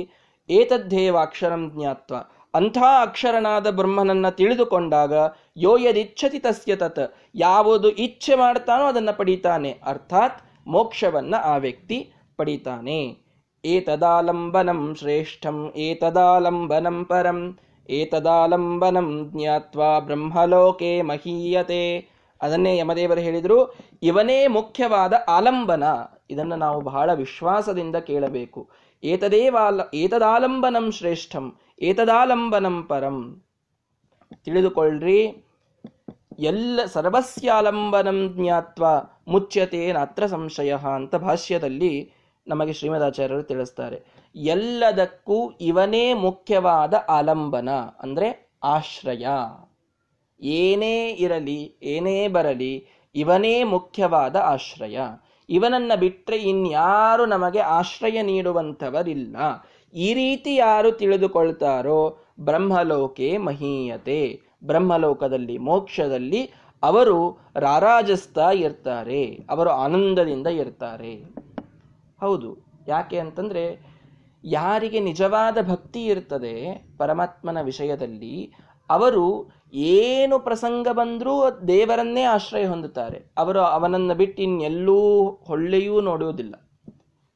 ಏತದ್ದೇವ 0.50 1.18
ಅಕ್ಷರಂ 1.18 1.72
ಜ್ಞಾತ್ವ. 1.76 2.16
ಅಂಥ 2.54 2.78
ಅಕ್ಷರನಾದ 3.02 3.70
ಬ್ರಹ್ಮನನ್ನ 3.70 4.30
ತಿಳಿದುಕೊಂಡಾಗ 4.30 5.14
ಯೋ 5.58 5.78
ಯದಿಚ್ಛತಿ 5.78 6.40
ತಸ್ಯ 6.40 6.76
ತತ್, 6.76 7.16
ಯಾವುದು 7.36 7.90
ಇಚ್ಛೆ 7.90 8.36
ಮಾಡ್ತಾನೋ 8.36 8.86
ಅದನ್ನು 8.86 9.18
ಪಡಿತಾನೆ. 9.18 9.72
ಅರ್ಥಾತ್ 9.86 10.42
ಮೋಕ್ಷವನ್ನ 10.68 11.36
ಆ 11.44 11.56
ವ್ಯಕ್ತಿ 11.56 12.14
ಪಡಿತಾನೆ. 12.38 13.18
ಏತದಾಲಂಬನಂ 13.66 14.96
ಶ್ರೇಷ್ಠಂ, 14.96 15.74
ಏತದಾಲಂಬನಂ 15.76 17.06
ಪರಂ, 17.06 17.60
ಏತದಾಲಂಬನಂ 17.90 19.32
ಜ್ಞಾತ್ವಾ 19.34 20.00
ಬ್ರಹ್ಮಲೋಕೆ 20.00 21.02
ಮಹೀಯತೆ. 21.02 21.84
ಅದನ್ನೇ 22.42 22.78
ಯಮದೇವರು 22.78 23.22
ಹೇಳಿದರು, 23.22 23.76
ಇವನೇ 24.04 24.48
ಮುಖ್ಯವಾದ 24.48 25.14
ಆಲಂಬನ. 25.28 25.84
ಇದನ್ನು 26.30 26.56
ನಾವು 26.56 26.82
ಬಹಳ 26.82 27.14
ವಿಶ್ವಾಸದಿಂದ 27.14 27.96
ಕೇಳಬೇಕು. 27.96 28.70
ಏತದೇವಾಲ, 29.04 29.82
ಏತದಾಲಂಬನಂ 29.94 30.92
ಶ್ರೇಷ್ಠಂ, 30.92 31.56
ಏತದಾಲಂಬನಂ 31.82 32.84
ಪರಂ. 32.84 33.44
ತಿಳಿದುಕೊಳ್ಳ್ರಿ 34.44 35.38
ಎಲ್ಲ 36.40 36.86
ಸರ್ವಸ್ಯಾಲಂಬನಂ 36.86 38.34
ಜ್ಞಾತ್ವ 38.34 38.86
ಮುಚ್ಯತೆ 39.28 39.94
ನಾತ್ರ 39.94 40.26
ಸಂಶಯ 40.26 40.76
ಅಂತ 40.76 41.16
ಭಾಷ್ಯದಲ್ಲಿ 41.16 42.12
ನಮಗೆ 42.48 42.74
ಶ್ರೀಮದಾಚಾರ್ಯರು 42.74 43.44
ತಿಳಿಸ್ತಾರೆ. 43.44 44.04
ಎಲ್ಲದಕ್ಕೂ 44.36 45.52
ಇವನೇ 45.62 46.14
ಮುಖ್ಯವಾದ 46.14 46.94
ಆಲಂಬನ, 47.10 47.70
ಅಂದ್ರೆ 48.00 48.50
ಆಶ್ರಯ. 48.64 49.28
ಏನೇ 50.42 51.10
ಇರಲಿ, 51.12 51.76
ಏನೇ 51.84 52.28
ಬರಲಿ, 52.28 52.88
ಇವನೇ 53.16 53.64
ಮುಖ್ಯವಾದ 53.64 54.36
ಆಶ್ರಯ. 54.36 55.00
ಇವನನ್ನ 55.50 55.92
ಬಿಟ್ಟರೆ 56.00 56.38
ಇನ್ಯಾರು 56.38 57.26
ನಮಗೆ 57.26 57.60
ಆಶ್ರಯ 57.60 58.22
ನೀಡುವಂಥವರಿಲ್ಲ. 58.22 59.36
ಈ 59.94 60.14
ರೀತಿ 60.14 60.56
ಯಾರು 60.56 60.92
ತಿಳಿದುಕೊಳ್ತಾರೋ 60.92 62.18
ಬ್ರಹ್ಮಲೋಕೆ 62.40 63.38
ಮಹೀಯತೆ. 63.38 64.42
ಬ್ರಹ್ಮಲೋಕದಲ್ಲಿ, 64.64 65.58
ಮೋಕ್ಷದಲ್ಲಿ 65.58 66.52
ಅವರು 66.84 67.38
ರಾರಾಜಿಸ್ತಾ 67.56 68.52
ಇರ್ತಾರೆ. 68.52 69.46
ಅವರು 69.50 69.70
ಆನಂದದಿಂದ 69.70 70.48
ಇರ್ತಾರೆ. 70.48 71.16
ಹೌದು. 72.22 72.58
ಯಾಕೆ 72.88 73.20
ಅಂತಂದರೆ 73.20 73.96
ಯಾರಿಗೆ 74.44 75.00
ನಿಜವಾದ 75.00 75.58
ಭಕ್ತಿ 75.70 76.06
ಇರ್ತದೆ 76.06 76.86
ಪರಮಾತ್ಮನ 76.98 77.62
ವಿಷಯದಲ್ಲಿ, 77.62 78.54
ಅವರು 78.90 79.50
ಏನು 79.78 80.40
ಪ್ರಸಂಗ 80.40 80.88
ಬಂದರೂ 80.92 81.50
ದೇವರನ್ನೇ 81.68 82.24
ಆಶ್ರಯ 82.24 82.66
ಹೊಂದುತ್ತಾರೆ. 82.66 83.32
ಅವರು 83.38 83.60
ಅವನನ್ನು 83.60 84.16
ಬಿಟ್ಟು 84.16 84.44
ಇನ್ನೆಲ್ಲೂ 84.44 85.30
ಹೊಳ್ಳೆಯೂ 85.48 86.02
ನೋಡುವುದಿಲ್ಲ. 86.02 86.56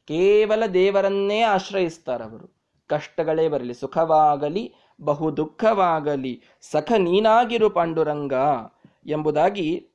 ಕೇವಲ 0.07 0.65
ದೇವರನ್ನೇ 0.65 1.41
ಆಶ್ರಯಿಸ್ತಾರೆ 1.41 2.23
ಅವರು. 2.23 2.59
ಕಷ್ಟಗಳೇ 2.87 3.49
ಬರಲಿ, 3.49 3.73
ಸುಖವಾಗಲಿ, 3.73 4.73
ಬಹು 5.01 5.37
ದುಃಖವಾಗಲಿ, 5.37 6.41
ಸಖ 6.61 6.91
ನೀನಾಗಿರು 6.97 7.69
ಪಾಂಡುರಂಗ 7.69 8.33
ಎಂಬುದಾಗಿ 9.05 9.89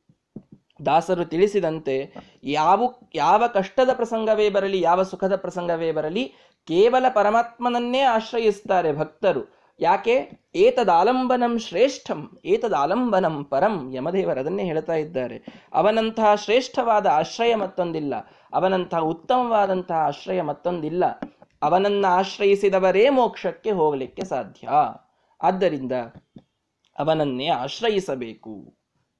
ದಾಸರು 0.86 1.24
ತಿಳಿಸಿದಂತೆ 1.24 2.14
ಯಾವ 2.44 2.94
ಯಾವ 3.14 3.46
ಕಷ್ಟದ 3.46 3.90
ಪ್ರಸಂಗವೇ 3.92 4.50
ಬರಲಿ, 4.50 4.80
ಯಾವ 4.80 5.02
ಸುಖದ 5.02 5.36
ಪ್ರಸಂಗವೇ 5.36 5.92
ಬರಲಿ, 5.92 6.32
ಕೇವಲ 6.66 7.06
ಪರಮಾತ್ಮನನ್ನೇ 7.14 8.00
ಆಶ್ರಯಿಸ್ತಾರೆ 8.00 8.92
ಭಕ್ತರು. 8.92 9.63
ಯಾಕೆ? 9.80 10.30
ಏತದಾಲಂಬನಂ 10.54 11.58
ಶ್ರೇಷ್ಠಂ, 11.58 12.38
ಏತದಾಲಂಬನಂ 12.44 13.44
ಪರಂ 13.44 13.94
ಯಮದೇವರು 13.94 14.40
ಅದನ್ನೇ 14.40 14.64
ಹೇಳ್ತಾ 14.64 14.92
ಇದ್ದಾರೆ. 14.92 15.68
ಅವನಂತಹ 15.72 16.34
ಶ್ರೇಷ್ಠವಾದ 16.34 17.06
ಆಶ್ರಯ 17.06 17.54
ಮತ್ತೊಂದಿಲ್ಲ. 17.54 18.14
ಅವನಂತಹ 18.52 18.98
ಉತ್ತಮವಾದಂತಹ 18.98 19.94
ಆಶ್ರಯ 19.94 20.42
ಮತ್ತೊಂದಿಲ್ಲ. 20.42 21.04
ಅವನನ್ನ 21.62 22.06
ಆಶ್ರಯಿಸಿದವರೇ 22.08 23.08
ಮೋಕ್ಷಕ್ಕೆ 23.08 23.70
ಹೋಗಲಿಕ್ಕೆ 23.70 24.24
ಸಾಧ್ಯ. 24.24 24.68
ಆದ್ದರಿಂದ 25.42 25.92
ಅವನನ್ನೇ 26.98 27.48
ಆಶ್ರಯಿಸಬೇಕು 27.48 28.74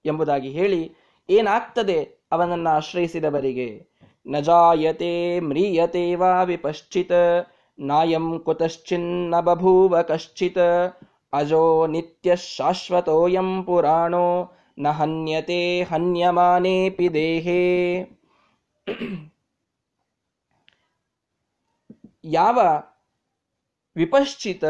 ಎಂಬುದಾಗಿ 0.05 0.49
ಹೇಳಿ 0.49 0.95
ಏನಾಗ್ತದೆ 1.31 2.27
ಅವನನ್ನ 2.33 2.69
ಆಶ್ರಯಿಸಿದವರಿಗೆ? 2.69 3.87
ನಜಾಯತೆ 4.27 5.41
ಮ್ರಿಯತೆ 5.41 6.15
ವಾ 6.15 6.43
ವಿಪಶ್ಚಿತ್. 6.43 7.54
ನಾಯಂ 7.79 8.41
ಕುತಶ್ಚಿನ್ನ 8.41 9.41
ಬಭೂವ 9.41 10.03
ಕಶ್ಚಿತ್ 10.03 10.65
ಅಜೋ 11.33 11.87
ನಿತ್ಯ 11.87 12.37
ಶಾಶ್ವತೋಯಂ 12.37 13.65
ಪುರಾಣೋ 13.65 14.53
ನ 14.79 14.89
ಹನ್ಯತೆ 14.89 15.83
ಹನ್ಯಮಾನೇಪಿ 15.83 17.15
ದೇಹೇ 17.15 17.63
ಯಾವ 22.25 22.59
ವಿಪಶ್ಚಿತ 23.97 24.65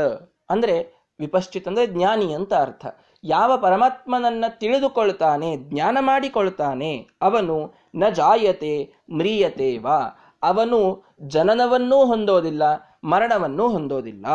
ಅಂದ್ರೆ 0.50 0.76
ವಿಪಶ್ಚಿತ್ 1.20 1.68
ಅಂದ್ರೆ 1.68 1.86
ಜ್ಞಾನಿ 1.86 2.34
ಅಂತ 2.34 2.54
ಅರ್ಥ। 2.54 2.86
ಯಾವ 3.24 3.56
ಪರಮಾತ್ಮನನ್ನ 3.56 4.44
ತಿಳಿದುಕೊಳ್ತಾನೆ, 4.48 5.56
ಜ್ಞಾನ 5.56 5.98
ಮಾಡಿಕೊಳ್ತಾನೆ, 6.00 7.08
ಅವನು 7.22 7.74
ನ 7.94 8.08
ಜಾಯತೆ, 8.08 8.94
ಮ್ರಿಯತೆ 9.12 9.78
ವಾ? 9.78 9.98
ಅವನು 10.42 11.04
ಜನನವನ್ನೂ 11.20 12.06
ಹೊಂದೋದಿಲ್ಲ 12.06 12.62
ಮರಣವನ್ನೂ 13.04 13.68
ಹೊಂದೋದಿಲ್ಲ. 13.68 14.26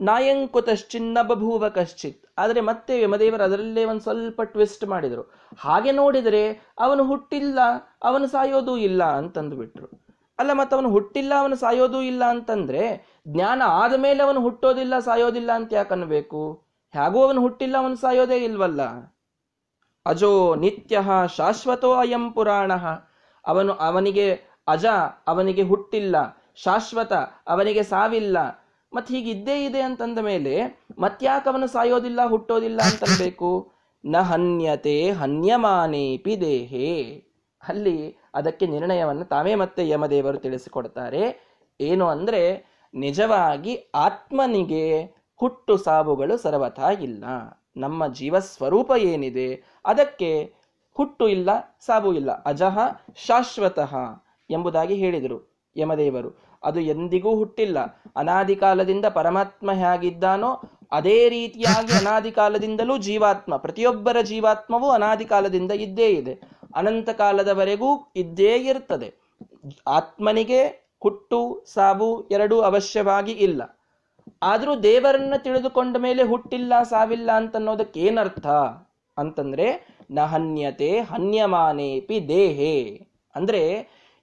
ನಾಯಂಕುತಶ್ಚಿನ್ನ 0.00 1.18
ಬಭೂವ 1.22 1.68
ಕಶ್ಚಿತ್. 1.68 2.24
ಆದರೆ 2.38 2.60
ಮತ್ತೆ 2.60 3.02
ಯಮದೇವರು 3.02 3.42
ಅದರಲ್ಲೇ 3.42 3.84
ಒಂದು 3.84 4.00
ಸ್ವಲ್ಪ 4.00 4.40
ಟ್ವಿಸ್ಟ್ 4.42 4.84
ಮಾಡಿದರು. 4.84 5.22
ಹಾಗೆ 5.58 5.92
ನೋಡಿದರೆ 5.92 6.42
ಅವನು 6.78 7.04
ಹುಟ್ಟಿಲ್ಲ, 7.04 7.58
ಅವನು 8.04 8.26
ಸಾಯೋದೂ 8.26 8.76
ಇಲ್ಲ 8.76 9.04
ಅಂತಂದು 9.04 9.56
ಬಿಟ್ರು. 9.56 9.88
ಅಲ್ಲ 10.38 10.52
ಮತ್ತೆ 10.52 10.76
ಅವನು 10.76 10.90
ಹುಟ್ಟಿಲ್ಲ, 10.90 11.32
ಅವನು 11.38 11.56
ಸಾಯೋದೂ 11.56 12.00
ಇಲ್ಲ 12.02 12.24
ಅಂತಂದ್ರೆ 12.24 12.82
ಜ್ಞಾನ 13.28 13.62
ಆದ 13.66 13.94
ಮೇಲೆ 13.96 14.22
ಅವನು 14.22 14.40
ಹುಟ್ಟೋದಿಲ್ಲ, 14.40 14.98
ಸಾಯೋದಿಲ್ಲ 14.98 15.52
ಅಂತ 15.52 15.72
ಯಾಕನ್ಬೇಕು 15.72 16.42
ಹೇಗೂ 16.94 17.24
ಅವನು 17.24 17.40
ಹುಟ್ಟಿಲ್ಲ, 17.40 17.76
ಅವನು 17.78 17.96
ಸಾಯೋದೇ 17.96 18.38
ಇಲ್ವಲ್ಲ? 18.44 18.82
ಅಜೋ 20.06 20.54
ನಿತ್ಯ 20.54 21.00
ಶಾಶ್ವತೋ 21.36 21.92
ಅಯಂ 21.94 22.32
ಪುರಾಣ. 22.32 22.72
ಅವನು 23.44 23.72
ಅವನಿಗೆ 23.72 24.28
ಅಜ 24.68 24.86
ಅವನಿಗೆ 25.26 25.62
ಹುಟ್ಟಿಲ್ಲ 25.62 26.16
ಶಾಶ್ವತ, 26.64 27.12
ಅವನಿಗೆ 27.46 27.82
ಸಾವಿಲ್ಲ. 27.82 28.38
ಮತ್ತೆ 28.92 29.14
ಹೀಗಿದ್ದೇ 29.14 29.64
ಇದೆ 29.64 29.80
ಅಂತಂದ 29.80 30.18
ಮೇಲೆ 30.18 30.80
ಮತ್ಯಾಕ 30.98 31.48
ಅವನು 31.48 31.66
ಸಾಯೋದಿಲ್ಲ, 31.66 32.20
ಹುಟ್ಟೋದಿಲ್ಲ 32.26 32.80
ಅಂತನ್ಬೇಕು 32.80 33.72
ನ 34.04 34.16
ಹನ್ಯತೆ 34.16 35.10
ಹನ್ಯಮಾನೇಪಿ 35.10 36.40
ದೇಹೇ. 36.40 37.24
ಅಲ್ಲಿ 37.68 38.16
ಅದಕ್ಕೆ 38.34 38.66
ನಿರ್ಣಯವನ್ನು 38.66 39.24
ತಾವೇ 39.24 39.54
ಮತ್ತೆ 39.54 39.88
ಯಮದೇವರು 39.88 40.38
ತಿಳಿಸಿಕೊಡ್ತಾರೆ. 40.38 41.48
ಏನು 41.80 42.08
ಅಂದ್ರೆ, 42.08 42.66
ನಿಜವಾಗಿ 42.94 43.78
ಆತ್ಮನಿಗೆ 43.94 45.02
ಹುಟ್ಟು 45.36 45.76
ಸಾವುಗಳು 45.76 46.36
ಸರ್ವಥಾ 46.36 46.90
ಇಲ್ಲ. 46.90 47.24
ನಮ್ಮ 47.76 48.06
ಜೀವ 48.06 48.38
ಸ್ವರೂಪ 48.38 48.92
ಏನಿದೆ, 48.98 49.62
ಅದಕ್ಕೆ 49.84 50.54
ಹುಟ್ಟು 50.94 51.28
ಇಲ್ಲ, 51.28 51.76
ಸಾವು 51.80 52.14
ಇಲ್ಲ. 52.14 52.30
ಅಜಹ 52.30 52.78
ಶಾಶ್ವತಃ 53.26 53.94
ಎಂಬುದಾಗಿ 54.50 54.94
ಹೇಳಿದರು 54.94 55.58
ಯಮದೇವರು. 55.76 56.47
ಅದು 56.64 56.80
ಎಂದಿಗೂ 56.80 57.34
ಹುಟ್ಟಿಲ್ಲ. 57.34 57.78
ಅನಾದಿ 58.16 58.56
ಕಾಲದಿಂದ 58.56 59.06
ಪರಮಾತ್ಮ 59.06 59.72
ಹೇಗಿದ್ದಾನೋ 59.72 60.50
ಅದೇ 60.92 61.28
ರೀತಿಯಾಗಿ 61.28 61.86
ಅನಾದಿ 62.08 62.30
ಕಾಲದಿಂದಲೂ 62.30 62.98
ಜೀವಾತ್ಮ 62.98 63.56
ಪ್ರತಿಯೊಬ್ಬರ 63.56 64.20
ಜೀವಾತ್ಮವೂ 64.20 64.88
ಅನಾದಿ 64.88 65.24
ಕಾಲದಿಂದ 65.24 65.72
ಇದ್ದೇ 65.72 66.08
ಇದೆ. 66.10 66.34
ಅನಂತ 66.74 67.10
ಕಾಲದವರೆಗೂ 67.10 68.12
ಇದ್ದೇ 68.16 68.56
ಇರ್ತದೆ. 68.56 69.08
ಆತ್ಮನಿಗೆ 69.86 70.60
ಹುಟ್ಟು 71.02 71.64
ಸಾವು 71.66 72.28
ಎರಡೂ 72.28 72.60
ಅವಶ್ಯವಾಗಿ 72.60 73.32
ಇಲ್ಲ. 73.32 73.62
ಆದರೂ 74.42 74.76
ದೇವರನ್ನ 74.82 75.34
ತಿಳಿದುಕೊಂಡ 75.36 75.96
ಮೇಲೆ 75.96 76.22
ಹುಟ್ಟಿಲ್ಲ 76.22 76.82
ಸಾವಿಲ್ಲ 76.82 77.32
ಅಂತನ್ನೋದಕ್ಕೆ 77.32 78.00
ಏನರ್ಥ? 78.00 78.46
ಅಂತಂದ್ರೆ 79.18 79.98
ಹನ್ಯತೆ 80.26 81.00
ಹನ್ಯಮಾನೇಪಿ 81.00 82.28
ದೇಹೇ. 82.28 82.74
ಅಂದ್ರೆ 83.34 83.62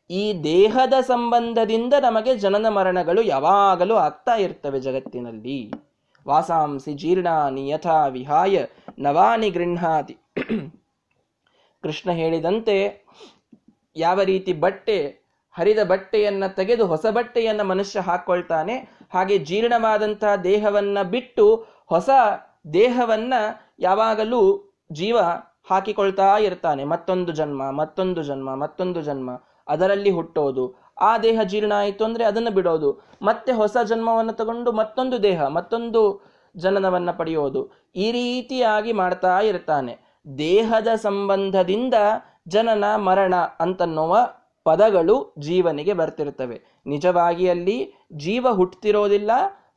ಈ 0.10 0.44
ದೇಹದ 0.44 0.94
ಸಂಬಂಧದಿಂದ 1.02 1.94
ನಮಗೆ 2.02 2.36
ಜನನ 2.36 2.70
ಮರಣಗಳು 2.70 3.22
ಯಾವಾಗಲೂ 3.22 3.96
ಆಗ್ತಾ 3.96 4.36
ಇರ್ತವೆ 4.36 4.80
ಜಗತ್ತಿನಲ್ಲಿ. 4.80 5.74
ವಾಸಾಂಸಿ 6.28 6.94
ಜೀರ್ಣಾನಿ 6.94 7.70
ಯಥಾ 7.70 8.08
ವಿಹಾಯ 8.08 8.66
ನವಾನಿ 9.00 9.50
ಗೃಹಾತಿ 9.50 10.16
ಕೃಷ್ಣ 11.84 12.12
ಹೇಳಿದಂತೆ 12.12 12.76
ಯಾವ 13.96 14.22
ರೀತಿ 14.22 14.54
ಬಟ್ಟೆ, 14.54 14.98
ಹರಿದ 15.56 15.80
ಬಟ್ಟೆಯನ್ನ 15.84 16.48
ತೆಗೆದು 16.48 16.88
ಹೊಸ 16.88 17.06
ಬಟ್ಟೆಯನ್ನ 17.06 17.62
ಮನುಷ್ಯ 17.62 18.00
ಹಾಕೊಳ್ತಾನೆ, 18.00 18.76
ಹಾಗೆ 19.14 19.38
ಜೀರ್ಣವಾದಂತಹ 19.38 20.36
ದೇಹವನ್ನ 20.36 21.02
ಬಿಟ್ಟು 21.02 21.46
ಹೊಸ 21.88 22.10
ದೇಹವನ್ನ 22.74 23.34
ಯಾವಾಗಲೂ 23.80 24.42
ಜೀವ 24.92 25.18
ಹಾಕಿಕೊಳ್ತಾ 25.70 26.38
ಇರ್ತಾನೆ. 26.38 26.84
ಮತ್ತೊಂದು 26.84 27.32
ಜನ್ಮ 27.32 27.72
ಮತ್ತೊಂದು 27.72 28.24
ಜನ್ಮ 28.24 28.56
ಮತ್ತೊಂದು 28.56 29.02
ಜನ್ಮ. 29.02 29.30
ಅದರಲ್ಲಿ 29.68 30.12
ಹುಟ್ಟೋದು. 30.12 30.66
ಆ 31.02 31.18
ದೇಹ 31.18 31.42
ಜೀರ್ಣ 31.44 31.74
ಆಯಿತು 31.74 32.06
ಅಂದರೆ 32.06 32.24
ಅದನ್ನು 32.24 32.52
ಬಿಡೋದು. 32.52 33.02
ಮತ್ತೆ 33.22 33.52
ಹೊಸ 33.52 33.78
ಜನ್ಮವನ್ನು 33.86 34.34
ತಗೊಂಡು 34.34 34.72
ಮತ್ತೊಂದು 34.72 35.24
ದೇಹ, 35.24 35.48
ಮತ್ತೊಂದು 35.48 36.02
ಜನನವನ್ನು 36.58 37.18
ಪಡೆಯೋದು. 37.18 37.62
ಈ 37.96 38.12
ರೀತಿಯಾಗಿ 38.12 38.92
ಮಾಡ್ತಾ 38.94 39.40
ಇರ್ತಾನೆ. 39.40 39.94
ದೇಹದ 40.38 40.88
ಸಂಬಂಧದಿಂದ 40.96 41.94
ಜನನ, 42.48 42.96
ಮರಣ 42.96 43.36
ಅಂತನ್ನುವ 43.36 44.16
ಪದಗಳು 44.66 45.36
ಜೀವನಿಗೆ 45.40 45.94
ಬರ್ತಿರ್ತವೆ. 45.94 46.58
ನಿಜವಾಗಿ 46.88 47.50
ಅಲ್ಲಿ 47.50 47.94
ಜೀವ 48.14 48.48
ಹುಟ್ಟುತ್ತಿರೋದಿಲ್ಲ 48.52 49.32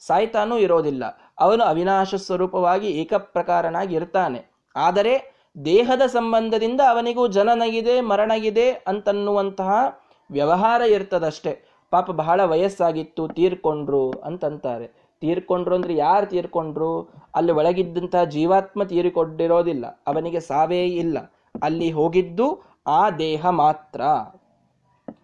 ಸಾಯ್ತಾನೂ 0.07 0.59
ಇರೋದಿಲ್ಲ. 0.59 1.05
ಅವನು 1.39 1.65
ಅವಿನಾಶ 1.65 2.15
ಸ್ವರೂಪವಾಗಿ 2.15 2.89
ಏಕಪ್ರಕಾರನಾಗಿ 2.91 3.95
ಇರ್ತಾನೆ 3.95 4.41
ಆದರೆ 4.77 5.38
ದೇಹದ 5.65 6.03
ಸಂಬಂಧದಿಂದ 6.03 6.81
ಅವನಿಗೂ 6.81 7.29
ಜನನಗಿದೆ, 7.29 8.01
ಮರಣಗಿದೆ 8.01 8.71
ಅಂತನ್ನುವಂತಹ 8.71 10.01
ವ್ಯವಹಾರ 10.31 10.81
ಇರ್ತದಷ್ಟೇ. 10.81 11.65
ಪಾಪ 11.91 12.11
ಬಹಳ 12.11 12.45
ವಯಸ್ಸಾಗಿತ್ತು, 12.45 13.29
ತೀರ್ಕೊಂಡ್ರು 13.29 14.11
ಅಂತಂತಾರೆ. 14.11 15.09
ತೀರ್ಕೊಂಡ್ರು 15.21 15.75
ಅಂದ್ರೆ 15.75 15.97
ಯಾರು 15.97 16.27
ತೀರ್ಕೊಂಡ್ರು? 16.27 17.09
ಅಲ್ಲಿ 17.35 17.53
ಒಳಗಿದ್ದಂತಹ 17.53 18.25
ಜೀವಾತ್ಮ 18.25 18.83
ತೀರಿಕೊಂಡಿರೋದಿಲ್ಲ. 18.85 19.87
ಅವನಿಗೆ 20.07 20.41
ಸಾವೇ 20.41 20.87
ಇಲ್ಲ. 20.87 21.19
ಅಲ್ಲಿ 21.63 21.91
ಹೋಗಿದ್ದು 21.91 22.63
ಆ 22.87 23.11
ದೇಹ 23.11 23.47
ಮಾತ್ರ. 23.49 24.01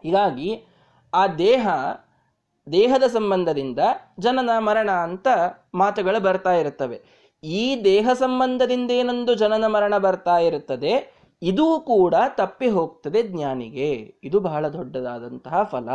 ಹೀಗಾಗಿ 0.03 0.65
ಆ 1.15 1.27
ದೇಹ, 1.27 1.69
ದೇಹದ 2.73 3.03
ಸಂಬಂಧದಿಂದ 3.03 3.79
ಜನನ, 4.21 4.51
ಮರಣ 4.59 4.91
ಅಂತ 4.91 5.29
ಮಾತುಗಳು 5.75 6.23
ಬರ್ತಾ 6.23 6.53
ಇರುತ್ತವೆ. 6.53 7.24
ಈ 7.45 7.85
ದೇಹ 7.85 8.09
ಸಂಬಂಧದಿಂದ 8.13 8.91
ಏನೊಂದು 8.91 9.35
ಜನನ 9.35 9.67
ಮರಣ 9.67 9.95
ಬರ್ತಾ 9.99 10.39
ಇರುತ್ತದೆ, 10.39 10.93
ಇದೂ 11.43 11.81
ಕೂಡ 11.81 12.15
ತಪ್ಪಿ 12.37 12.69
ಹೋಗ್ತದೆ 12.69 13.23
ಜ್ಞಾನಿಗೆ. 13.23 13.89
ಇದು 14.25 14.41
ಬಹಳ 14.41 14.69
ದೊಡ್ಡದಾದಂತಹ 14.69 15.63
ಫಲ. 15.63 15.89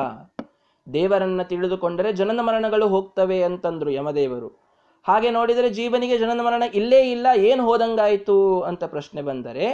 ದೇವರನ್ನ 0.93 1.41
ತಿಳಿದುಕೊಂಡರೆ 1.41 2.11
ಜನನ 2.11 2.39
ಮರಣಗಳು 2.41 2.87
ಹೋಗ್ತವೆ 2.87 3.43
ಅಂತಂದ್ರು 3.43 3.89
ಯಮದೇವರು. 3.91 4.49
ಹಾಗೆ 5.05 5.29
ನೋಡಿದರೆ 5.29 5.69
ಜೀವನಿಗೆ 5.69 6.17
ಜನನ 6.17 6.41
ಮರಣ 6.41 6.63
ಇಲ್ಲೇ 6.73 7.11
ಇಲ್ಲ, 7.11 7.27
ಏನು 7.35 7.63
ಹೋದಂಗಾಯಿತು 7.65 8.61
ಅಂತ 8.61 8.83
ಪ್ರಶ್ನೆ 8.83 9.21
ಬಂದರೆ, 9.21 9.67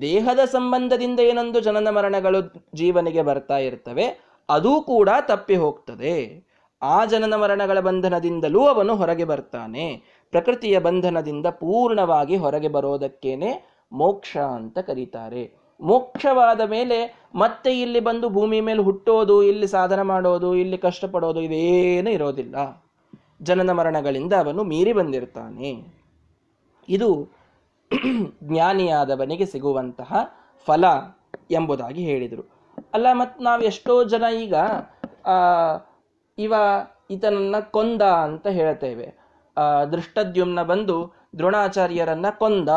ದೇಹದ 0.00 0.38
ಸಂಬಂಧದಿಂದ 0.44 1.20
ಏನೊಂದು 1.20 1.60
ಜನನ 1.60 1.88
ಮರಣಗಳು 1.90 2.40
ಜೀವನಿಗೆ 2.74 3.22
ಬರ್ತಾ 3.22 3.58
ಇರ್ತವೆ, 3.58 4.06
ಅದೂ 4.48 4.80
ಕೂಡ 4.80 5.08
ತಪ್ಪಿ 5.20 5.56
ಹೋಗ್ತದೆ. 5.56 6.46
ಆ 6.82 7.04
ಜನನ 7.04 7.34
ಮರಣಗಳ 7.36 7.80
ಬಂಧನದಿಂದಲೂ 7.80 8.66
ಅವನು 8.66 8.94
ಹೊರಗೆ 8.96 9.24
ಬರ್ತಾನೆ. 9.24 10.02
ಪ್ರಕೃತಿಯ 10.32 10.78
ಬಂಧನದಿಂದ 10.78 11.46
ಪೂರ್ಣವಾಗಿ 11.46 12.36
ಹೊರಗೆ 12.36 12.68
ಬರೋದಕ್ಕೇನೆ 12.68 13.50
ಮೋಕ್ಷ 13.92 14.36
ಅಂತ 14.36 14.78
ಕರೀತಾರೆ. 14.78 15.66
ಮೋಕ್ಷವಾದ 15.80 16.60
ಮೇಲೆ 16.60 16.98
ಮತ್ತೆ 17.34 17.80
ಇಲ್ಲಿ 17.80 18.00
ಬಂದು 18.00 18.28
ಭೂಮಿ 18.28 18.60
ಮೇಲೆ 18.60 18.82
ಹುಟ್ಟೋದು, 18.82 19.42
ಇಲ್ಲಿ 19.42 19.66
ಸಾಧನ 19.66 20.02
ಮಾಡೋದು, 20.02 20.54
ಇಲ್ಲಿ 20.54 20.78
ಕಷ್ಟಪಡೋದು 20.78 21.40
ಇದೇನು 21.40 22.10
ಇರೋದಿಲ್ಲ. 22.10 22.56
ಜನನ 23.42 23.70
ಮರಣಗಳಿಂದ 23.70 24.32
ಅವನು 24.32 24.64
ಮೀರಿ 24.64 24.92
ಬಂದಿರ್ತಾನೆ. 24.92 25.70
ಇದು 26.88 27.10
ಜ್ಞಾನಿಯಾದವನಿಗೆ 28.42 29.46
ಸಿಗುವಂತಹ 29.46 30.12
ಫಲ 30.66 30.84
ಎಂಬುದಾಗಿ 31.50 32.02
ಹೇಳಿದರು. 32.04 32.44
ಅಲ್ಲ 32.94 33.06
ಮತ್ತು 33.12 33.44
ನಾವು 33.44 33.62
ಎಷ್ಟೋ 33.62 34.04
ಜನ 34.04 34.24
ಈಗ 34.42 34.54
ಇವ, 36.38 36.54
ಈತನನ್ನ 37.10 37.60
ಕೊಂದ 37.70 38.02
ಅಂತ 38.02 38.46
ಹೇಳ್ತೇವೆ. 38.46 39.06
ದೃಷ್ಟದ್ಯುಮ್ನ 39.92 40.62
ಬಂದು 40.62 41.14
ದ್ರೋಣಾಚಾರ್ಯರನ್ನ 41.38 42.26
ಕೊಂದ 42.38 42.68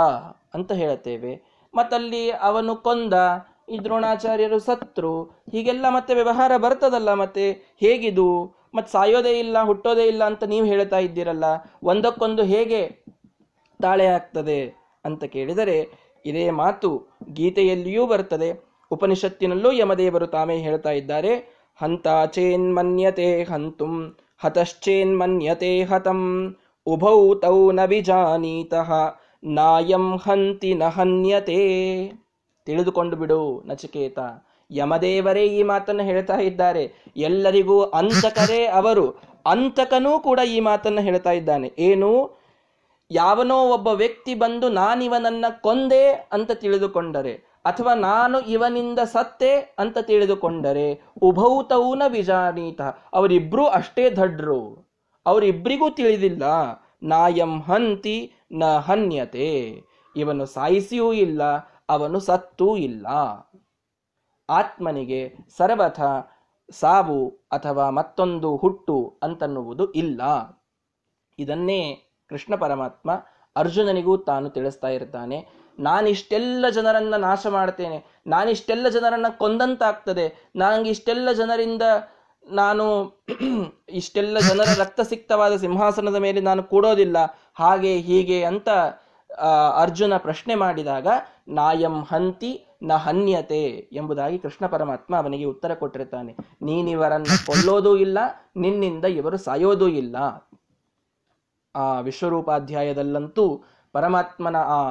ಅಂತ 0.53 0.71
ಹೇಳುತ್ತೇವೆ. 0.71 1.59
ಮತ್ತಲ್ಲಿ 1.75 2.31
ಅವನು 2.31 2.75
ಕೊಂದ, 2.75 3.13
ಈ 3.69 3.79
ದ್ರೋಣಾಚಾರ್ಯರು 3.79 4.59
ಸತ್ರು, 4.59 5.23
ಹೀಗೆಲ್ಲ 5.23 5.85
ಮತ್ತೆ 5.89 6.13
ವ್ಯವಹಾರ 6.13 6.51
ಬರ್ತದಲ್ಲ 6.57 7.13
ಮತ್ತೆ? 7.13 7.51
ಹೇಗಿದು? 7.51 8.55
ಮತ್ತೆ 8.75 8.91
ಸಾಯೋದೇ 8.91 9.39
ಇಲ್ಲ, 9.39 9.63
ಹುಟ್ಟೋದೇ 9.63 10.05
ಇಲ್ಲ 10.07 10.23
ಅಂತ 10.23 10.43
ನೀವು 10.43 10.65
ಹೇಳ್ತಾ 10.65 10.97
ಇದ್ದೀರಲ್ಲ, 10.97 11.43
ಒಂದಕ್ಕೊಂದು 11.83 12.43
ಹೇಗೆ 12.43 12.81
ತಾಳೆ 13.81 14.05
ಆಗ್ತದೆ 14.05 14.59
ಅಂತ 15.05 15.23
ಕೇಳಿದರೆ, 15.23 15.77
ಇದೇ 16.25 16.49
ಮಾತು 16.49 16.89
ಗೀತೆಯಲ್ಲಿಯೂ 17.33 18.07
ಬರ್ತದೆ. 18.07 18.49
ಉಪನಿಷತ್ತಿನಲ್ಲೂ 18.91 19.71
ಯಮದೇವರು 19.71 20.27
ತಾಮೇ 20.27 20.57
ಹೇಳ್ತಾ 20.57 20.89
ಇದ್ದಾರೆ 20.89 21.59
ಹಂತಾಚೇನ್ಮನ್ಯತೆ 21.81 23.43
ಹಂತುಂ 23.43 24.17
ಹತಶ್ಚೇನ್ಮನ್ಯತೆ 24.39 25.83
ಹತಂ 25.83 26.21
ಉಭೌ 26.93 27.17
ತೌ 27.35 27.57
ನ 27.71 27.85
ವಿಜಾನೀತಃ 27.85 28.89
ನಾಯಂ 29.43 30.05
ಹಂತಿ 30.17 30.73
ನ 30.73 30.83
ಹನ್ಯತೆ 30.83 31.59
ತಿಳಿದುಕೊಂಡು 32.67 33.15
ಬಿಡು, 33.15 33.41
ನಚಿಕೇತ. 33.65 34.19
ಯಮದೇವರೇ 34.71 35.43
ಈ 35.45 35.61
ಮಾತನ್ನು 35.63 36.03
ಹೇಳ್ತಾ 36.03 36.37
ಇದ್ದಾರೆ. 36.37 36.83
ಎಲ್ಲರಿಗೂ 37.17 37.77
ಅಂತಕರೇ 37.99 38.65
ಅವರು. 38.79 39.05
ಅಂತಕನೂ 39.45 40.19
ಕೂಡ 40.19 40.39
ಈ 40.47 40.59
ಮಾತನ್ನು 40.59 41.01
ಹೇಳ್ತಾ 41.01 41.31
ಇದ್ದಾನೆ. 41.31 41.67
ಏನು? 41.79 42.11
ಯಾವನೋ 43.11 43.57
ಒಬ್ಬ 43.69 43.87
ವ್ಯಕ್ತಿ 43.87 44.33
ಬಂದು 44.35 44.69
ನಾನಿವನನ್ನ 44.69 45.45
ಕೊಂದೆ 45.61 46.03
ಅಂತ 46.31 46.51
ತಿಳಿದುಕೊಂಡರೆ, 46.51 47.33
ಅಥವಾ 47.65 47.93
ನಾನು 47.93 48.39
ಇವನಿಂದ 48.39 48.99
ಸತ್ತೆ 48.99 49.53
ಅಂತ 49.79 49.97
ತಿಳಿದುಕೊಂಡರೆ, 50.01 50.87
ಉಭೌತೌನ 51.21 52.03
ವಿಜಾನೀತ. 52.07 52.81
ಅವರಿಬ್ರು 53.13 53.65
ಅಷ್ಟೇ 53.67 54.05
ದಡ್ರು. 54.09 54.88
ಅವರಿಬ್ರಿಗೂ 55.25 55.89
ತಿಳಿದಿಲ್ಲ. 55.89 56.43
ನಾಯಂ 57.03 57.61
ಹಂತಿ 57.61 58.33
ನ 58.51 58.63
ಹನ್ಯತೆ. 58.63 59.81
ಇವನು 60.15 60.45
ಸಾಯಿಸಿಯೂ 60.45 61.13
ಇಲ್ಲ, 61.13 61.41
ಅವನು 61.89 62.19
ಸತ್ತೂ 62.19 62.77
ಇಲ್ಲ. 62.77 63.07
ಆತ್ಮನಿಗೆ 64.49 65.35
ಸರ್ವಥ 65.57 66.01
ಸಾವು 66.71 67.29
ಅಥವಾ 67.29 67.89
ಮತ್ತೊಂದು 67.89 68.55
ಹುಟ್ಟು 68.55 69.19
ಅಂತನ್ನುವುದು 69.23 69.91
ಇಲ್ಲ. 69.91 70.21
ಇದನ್ನೇ 71.39 71.81
ಕೃಷ್ಣ 72.29 72.55
ಪರಮಾತ್ಮ 72.55 73.11
ಅರ್ಜುನನಿಗೂ 73.55 74.17
ತಾನು 74.17 74.49
ತಿಳಿಸ್ತಾ 74.49 74.87
ಇರ್ತಾನೆ. 74.87 75.47
ನಾನಿಷ್ಟೆಲ್ಲ 75.79 76.69
ಜನರನ್ನ 76.69 77.15
ನಾಶ 77.15 77.47
ಮಾಡ್ತೇನೆ, 77.47 78.05
ನಾನಿಷ್ಟೆಲ್ಲ 78.27 78.87
ಜನರನ್ನ 78.87 79.25
ಕೊಂದಂತಾಗ್ತದೆ 79.37 80.51
ನನಗೆ 80.55 80.89
ಇಷ್ಟೆಲ್ಲ 80.89 81.31
ಜನರಿಂದ 81.31 81.81
ನಾನು 82.51 82.85
ಇಷ್ಟೆಲ್ಲ 83.89 84.37
ಜನರ 84.39 84.69
ರಕ್ತಸಿಕ್ತವಾದ 84.79 85.53
ಸಿಂಹಾಸನದ 85.55 86.15
ಮೇಲೆ 86.15 86.41
ನಾನು 86.41 86.63
ಕೂಡೋದಿಲ್ಲ, 86.63 87.17
ಹಾಗೆ 87.55 87.97
ಹೀಗೆ 87.97 88.43
ಅಂತ 88.43 88.69
ಅರ್ಜುನ 89.75 90.13
ಪ್ರಶ್ನೆ 90.17 90.55
ಮಾಡಿದಾಗ, 90.55 91.07
ನಾಯಂ 91.49 92.03
ಹಂತಿ 92.03 92.65
ನ 92.83 92.95
ಹನ್ಯತೆ 92.95 93.63
ಎಂಬುದಾಗಿ 93.93 94.37
ಕೃಷ್ಣ 94.39 94.65
ಪರಮಾತ್ಮ 94.67 95.17
ಅವನಿಗೆ 95.17 95.45
ಉತ್ತರ 95.45 95.73
ಕೊಟ್ಟಿರ್ತಾನೆ. 95.73 96.35
ನೀನಿವರನ್ನು 96.61 97.45
ಕೊಲ್ಲೋದೂ 97.45 97.97
ಇಲ್ಲ, 97.97 98.19
ನಿನ್ನಿಂದ 98.55 99.05
ಇವರು 99.05 99.37
ಸಾಯೋದೂ 99.37 99.87
ಇಲ್ಲ. 99.87 100.17
ಆ 101.75 101.99
ವಿಶ್ವರೂಪಾಧ್ಯಾಯದಲ್ಲಂತೂ 101.99 103.45
ಪರಮಾತ್ಮನ 103.93 104.55
ಆ 104.55 104.81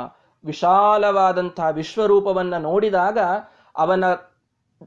ವಿಶಾಲವಾದಂತಹ 0.45 1.69
ವಿಶ್ವರೂಪವನ್ನ 1.69 2.57
ನೋಡಿದಾಗ 2.59 3.19
ಅವನ 3.75 4.05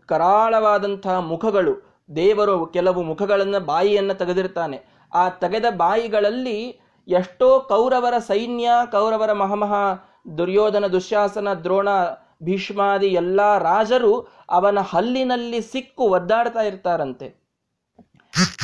ಕರಾಳವಾದಂತಹ 0.10 1.16
ಮುಖಗಳು 1.20 1.74
ದೇವರು 2.16 2.66
ಕೆಲವು 2.66 3.02
ಮುಖಗಳನ್ನು 3.04 3.60
ಬಾಯಿಯನ್ನು 3.66 4.14
ತೆಗೆದಿರ್ತಾನೆ. 4.14 4.78
ಆ 5.14 5.30
ತೆಗೆದ 5.30 5.66
ಬಾಯಿಗಳಲ್ಲಿ 5.78 6.58
ಎಷ್ಟೋ 7.08 7.60
ಕೌರವರ 7.60 8.16
ಸೈನ್ಯ, 8.28 8.70
ಕೌರವರ 8.92 9.32
ಮಹಮಹ, 9.34 9.74
ದುರ್ಯೋಧನ, 10.38 10.88
ದುಶ್ಯಾಸನ, 10.88 11.54
ದ್ರೋಣ, 11.54 11.90
ಭೀಷ್ಮಾದಿ 12.44 13.08
ಎಲ್ಲ 13.08 13.58
ರಾಜರು 13.58 14.14
ಅವನ 14.50 14.80
ಹಲ್ಲಿನಲ್ಲಿ 14.82 15.62
ಸಿಕ್ಕು 15.62 16.04
ಒದ್ದಾಡ್ತಾ 16.04 16.62
ಇರ್ತಾರಂತೆ. 16.62 17.28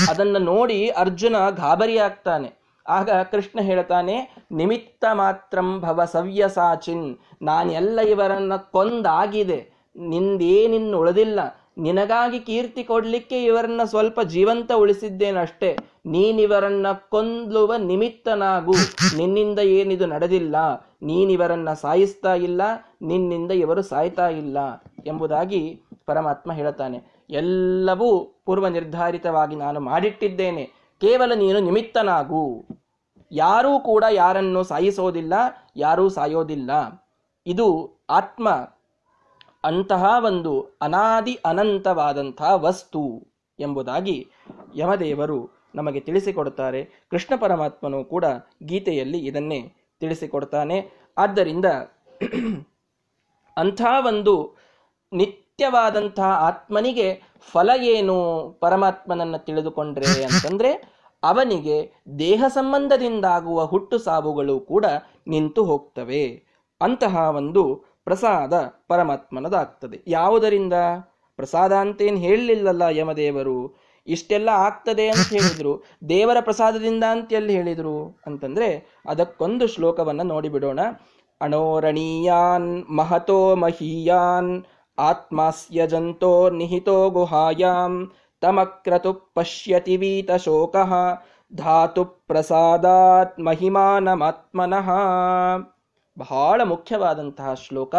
ಅದನ್ನು 0.10 0.40
ನೋಡಿ 0.40 0.80
ಅರ್ಜುನ 0.90 1.36
ಗಾಬರಿ 1.50 1.98
ಆಗ್ತಾನೆ 1.98 2.50
ಆಗ 2.86 3.10
ಕೃಷ್ಣ 3.10 3.60
ಹೇಳ್ತಾನೆ, 3.62 4.16
ನಿಮಿತ್ತ 4.52 5.06
ಮಾತ್ರಂ 5.14 5.70
ಭವ 5.82 6.06
ಸವ್ಯಸಾಚಿನ್, 6.06 7.08
ನಾನೆಲ್ಲ 7.42 8.00
ಇವರನ್ನ 8.00 8.56
ಕೊಂದಾಗಿದೆ. 8.56 9.60
ನಿಂದೇನಿನ್ನು 9.96 11.00
ಉಳಿದಿಲ್ಲ. 11.00 11.40
ನಿನಗಾಗಿ 11.78 12.40
ಕೀರ್ತಿ 12.40 12.84
ಕೊಡಲಿಕ್ಕೆ 12.84 13.44
ಇವರನ್ನ 13.44 13.82
ಸ್ವಲ್ಪ 13.84 14.22
ಜೀವಂತ 14.22 14.72
ಉಳಿಸಿದ್ದೇನಷ್ಟೇ. 14.72 15.78
ನೀನಿವರನ್ನ 16.06 16.88
ಕೊಂದ್ಲುವ 17.10 17.76
ನಿಮಿತ್ತನಾಗು. 17.76 18.74
ನಿನ್ನಿಂದ 19.18 19.60
ಏನಿದು 19.60 20.06
ನಡೆದಿಲ್ಲ. 20.06 20.56
ನೀನಿವರನ್ನ 21.02 21.74
ಸಾಯಿಸ್ತಾ 21.74 22.34
ಇಲ್ಲ. 22.34 22.62
ನಿನ್ನಿಂದ 23.02 23.52
ಇವರು 23.52 23.82
ಸಾಯ್ತಾ 23.82 24.30
ಇಲ್ಲ 24.30 24.58
ಎಂಬುದಾಗಿ 25.06 25.82
ಪರಮಾತ್ಮ 26.06 26.54
ಹೇಳುತ್ತಾನೆ. 26.54 27.04
ಎಲ್ಲವೂ 27.30 28.42
ಪೂರ್ವ 28.46 28.68
ನಿರ್ಧಾರಿತವಾಗಿ 28.68 29.56
ನಾನು 29.56 29.80
ಮಾಡಿಟ್ಟಿದ್ದೇನೆ. 29.80 30.66
ಕೇವಲ 31.02 31.34
ನೀನು 31.34 31.60
ನಿಮಿತ್ತನಾಗು. 31.60 32.66
ಯಾರೂ 33.32 33.80
ಕೂಡ 33.80 34.04
ಯಾರನ್ನು 34.12 34.64
ಸಾಯಿಸೋದಿಲ್ಲ, 34.64 35.34
ಯಾರೂ 35.76 36.10
ಸಾಯೋದಿಲ್ಲ. 36.10 36.72
ಇದು 37.46 37.98
ಆತ್ಮ 38.10 38.50
ಅಂತಹ 39.64 40.06
ಒಂದು 40.24 40.78
ಅನಾದಿ 40.82 41.40
ಅನಂತವಾದಂತಹ 41.46 42.56
ವಸ್ತು 42.56 43.28
ಎಂಬುದಾಗಿ 43.60 44.28
ಯಮದೇವರು 44.76 45.50
ನಮಗೆ 45.76 46.00
ತಿಳಿಸಿಕೊಡುತ್ತಾರೆ. 46.00 47.08
ಕೃಷ್ಣ 47.12 47.36
ಪರಮಾತ್ಮನು 47.40 48.04
ಕೂಡ 48.04 48.26
ಗೀತೆಯಲ್ಲಿ 48.64 49.26
ಇದನ್ನೇ 49.26 49.74
ತಿಳಿಸಿಕೊಡ್ತಾನೆ. 50.00 50.92
ಆದ್ದರಿಂದ 51.18 51.66
ಅಂಥ 53.58 53.82
ಒಂದು 54.06 54.56
ನಿತ್ಯವಾದಂತಹ 55.14 56.24
ಆತ್ಮನಿಗೆ 56.24 57.22
ಫಲ 57.52 57.70
ಏನು 57.82 58.16
ಪರಮಾತ್ಮನನ್ನು 58.60 59.46
ತಿಳಿದುಕೊಂಡ್ರೆ 59.46 60.24
ಅಂತಂದ್ರೆ 60.24 60.98
ಅವನಿಗೆ 61.24 61.92
ದೇಹ 62.20 62.44
ಸಂಬಂಧದಿಂದಾಗುವ 62.48 63.66
ಹುಟ್ಟು 63.66 63.98
ಸಾವುಗಳು 63.98 64.60
ಕೂಡ 64.60 64.86
ನಿಂತು 65.28 65.64
ಹೋಗ್ತವೆ. 65.64 66.44
ಅಂತಹ 66.82 67.16
ಒಂದು 67.16 67.84
ಪ್ರಸಾದ 68.08 68.54
ಪರಮಾತ್ಮನದಾಗ್ತದೆ 68.88 69.98
ಯಾವುದರಿಂದ? 70.08 70.76
ಪ್ರಸಾದ 71.40 71.74
ಅಂತೇನು 71.74 72.18
ಹೇಳಲಿಲ್ಲಲ್ಲ 72.18 72.84
ಯಮದೇವರು. 72.92 73.58
ಇಷ್ಟೆಲ್ಲ 74.08 74.50
ಆಗ್ತದೆ 74.50 75.06
ಅಂತ 75.08 75.28
ಹೇಳಿದ್ರು. 75.34 75.74
ದೇವರ 76.10 76.38
ಪ್ರಸಾದದಿಂದ 76.42 77.04
ಅಂತ 77.12 77.34
ಎಲ್ಲಿ 77.34 77.54
ಹೇಳಿದರು? 77.54 77.98
ಅಂತಂದ್ರೆ 78.26 78.70
ಅದಕ್ಕೊಂದು 79.10 79.68
ಶ್ಲೋಕವನ್ನ 79.68 80.22
ನೋಡಿಬಿಡೋಣ. 80.22 80.80
ಅಣೋರಣೀಯಾನ್ 81.42 82.70
ಮಹತೋ 82.90 83.56
ಮಹೀಯಾನ್ 83.56 84.54
ಆತ್ಮಾಸ್ಯ 84.98 85.88
ಜಂತೋ 85.88 86.34
ನಿಹಿತೋ 86.50 87.10
ಗುಹಾಯಾಂ 87.10 87.94
ತಮಕ್ರತು 88.42 89.14
ಪಶ್ಯತಿ 89.36 89.96
ವೀತ 89.98 90.32
ಶೋಕ 90.32 90.76
ಧಾತು 91.54 92.06
ಪ್ರಸಾದಾತ್ 92.28 93.40
ಮಹಿಮಾನಮಾತ್ಮನಃ 93.40 94.90
ಬಹಳ 96.18 96.62
ಮುಖ್ಯವಾದಂತಹ 96.64 97.54
ಶ್ಲೋಕ. 97.54 97.96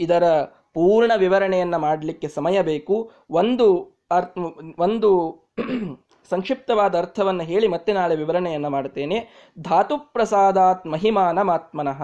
ಇದರ 0.00 0.42
ಪೂರ್ಣ 0.74 1.12
ವಿವರಣೆಯನ್ನು 1.16 1.78
ಮಾಡಲಿಕ್ಕೆ 1.78 2.28
ಸಮಯ 2.28 2.62
ಬೇಕು. 2.62 3.10
ಒಂದು 3.30 3.66
ಅರ್ಥ, 4.10 4.38
ಒಂದು 4.78 5.10
ಸಂಕ್ಷಿಪ್ತವಾದ 6.30 6.98
ಅರ್ಥವನ್ನು 6.98 7.44
ಹೇಳಿ 7.44 7.68
ಮತ್ತೆ 7.68 7.92
ನಾಳೆ 7.92 8.16
ವಿವರಣೆಯನ್ನು 8.16 8.70
ಮಾಡ್ತೇನೆ. 8.70 9.50
ಧಾತು 9.58 9.98
ಪ್ರಸಾದಾತ್ 9.98 10.86
ಮಹಿಮಾನಮಾತ್ಮನಃ. 10.86 12.00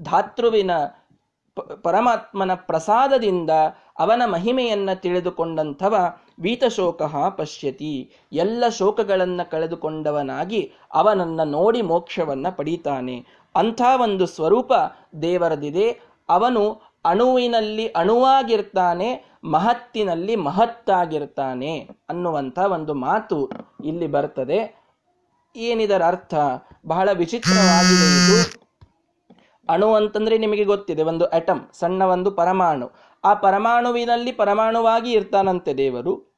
ಧಾತೃವಿನ 0.00 0.70
ಪರಮಾತ್ಮನ 1.82 2.54
ಪ್ರಸಾದದಿಂದ 2.54 3.50
ಅವನ 3.98 4.22
ಮಹಿಮೆಯನ್ನು 4.26 5.00
ತಿಳಿದುಕೊಂಡಂಥವ 5.00 5.94
ವೀತಶೋಕ 6.40 7.02
ಪಶ್ಯತಿ. 7.36 8.12
ಎಲ್ಲ 8.32 8.68
ಶೋಕಗಳನ್ನು 8.68 9.50
ಕಳೆದುಕೊಂಡವನಾಗಿ 9.50 10.72
ಅವನನ್ನು 10.92 11.44
ನೋಡಿ 11.44 11.82
ಮೋಕ್ಷವನ್ನು 11.82 12.56
ಪಡೀತಾನೆ. 12.56 13.26
ಅಂಥ 13.54 13.82
ಒಂದು 14.02 14.26
ಸ್ವರೂಪ 14.26 14.72
ದೇವರದಿದೆ. 15.22 16.00
ಅವನು 16.28 16.92
ಅಣುವಿನಲ್ಲಿ 17.04 17.88
ಅಣುವಾಗಿರ್ತಾನೆ, 17.88 19.38
ಮಹತ್ತಿನಲ್ಲಿ 19.44 20.36
ಮಹತ್ತಾಗಿರ್ತಾನೆ 20.36 21.88
ಅನ್ನುವಂಥ 22.08 22.58
ಒಂದು 22.58 22.94
ಮಾತು 22.94 23.50
ಇಲ್ಲಿ 23.84 24.06
ಬರ್ತದೆ. 24.06 24.82
ಏನಿದರ 25.56 26.02
ಅರ್ಥ? 26.02 26.34
ಬಹಳ 26.86 27.08
ವಿಚಿತ್ರವಾಗಿದೆ 27.12 28.06
ಇದು. 28.18 28.62
ಅಣು 29.68 29.94
ಅಂತಂದ್ರೆ 29.94 30.38
ನಿಮಗೆ 30.38 30.64
ಗೊತ್ತಿದೆ, 30.64 31.02
ಒಂದು 31.02 31.24
ಅಟಮ್ 31.24 31.60
ಸಣ್ಣ 31.72 32.04
ಒಂದು 32.04 32.30
ಪರಮಾಣು. 32.30 32.92
ಆ 33.24 33.34
ಪರಮಾಣುವಿನಲ್ಲಿ 33.34 34.32
ಪರಮಾಣುವಾಗಿ 34.32 35.12
ಇರ್ತಾನಂತೆ 35.12 35.74
ದೇವರು. 35.74 36.32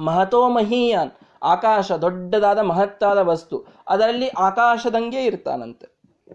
ಮಹತೋ 0.00 0.48
ಮಹೀಯಾನ್ 0.48 1.10
ಆಕಾಶ, 1.42 1.92
ದೊಡ್ಡದಾದ 1.92 2.58
ಮಹತ್ತಾದ 2.58 3.18
ವಸ್ತು. 3.18 3.66
ಅದರಲ್ಲಿ 3.88 4.28
ಆಕಾಶದಂಗೆ 4.28 5.24
ಇರ್ತಾನಂತೆ. 5.24 5.91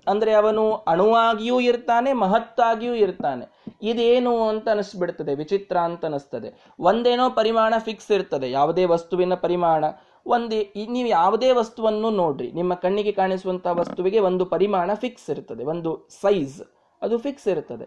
ಅಂದ್ರೆ 0.07 0.33
ಅವನು 0.33 0.73
ಅಣುವಾಗಿಯೂ 0.73 1.59
ಇರ್ತಾನೆ, 1.59 2.13
ಮಹತ್ತಾಗಿಯೂ 2.13 2.93
ಇರ್ತಾನೆ. 2.93 3.75
ಇದೇನು 3.81 4.47
ಅಂತ 4.47 4.69
ಅನಿಸ್ಬಿಡ್ತದೆ, 4.69 5.35
ವಿಚಿತ್ರ 5.35 5.77
ಅಂತ 5.77 6.05
ಅನಿಸ್ತದೆ. 6.05 6.73
ಒಂದೇನೋ 6.79 7.29
ಪರಿಮಾಣ 7.29 7.73
ಫಿಕ್ಸ್ 7.79 8.11
ಇರ್ತದೆ, 8.11 8.51
ಯಾವುದೇ 8.51 8.85
ವಸ್ತುವಿನ 8.85 9.33
ಪರಿಮಾಣ. 9.33 9.85
ಒಂದೇ 10.25 10.73
ನೀವು 10.89 11.09
ಯಾವುದೇ 11.09 11.51
ವಸ್ತುವನ್ನು 11.51 12.09
ನೋಡ್ರಿ, 12.09 12.51
ನಿಮ್ಮ 12.51 12.73
ಕಣ್ಣಿಗೆ 12.73 13.11
ಕಾಣಿಸುವಂತಹ 13.11 13.79
ವಸ್ತುವಿಗೆ 13.79 14.19
ಒಂದು 14.19 14.45
ಪರಿಮಾಣ 14.45 14.93
ಫಿಕ್ಸ್ 14.93 15.29
ಇರ್ತದೆ, 15.29 15.63
ಒಂದು 15.63 16.07
ಸೈಜ್ 16.21 16.61
ಅದು 17.01 17.17
ಫಿಕ್ಸ್ 17.17 17.47
ಇರ್ತದೆ. 17.47 17.85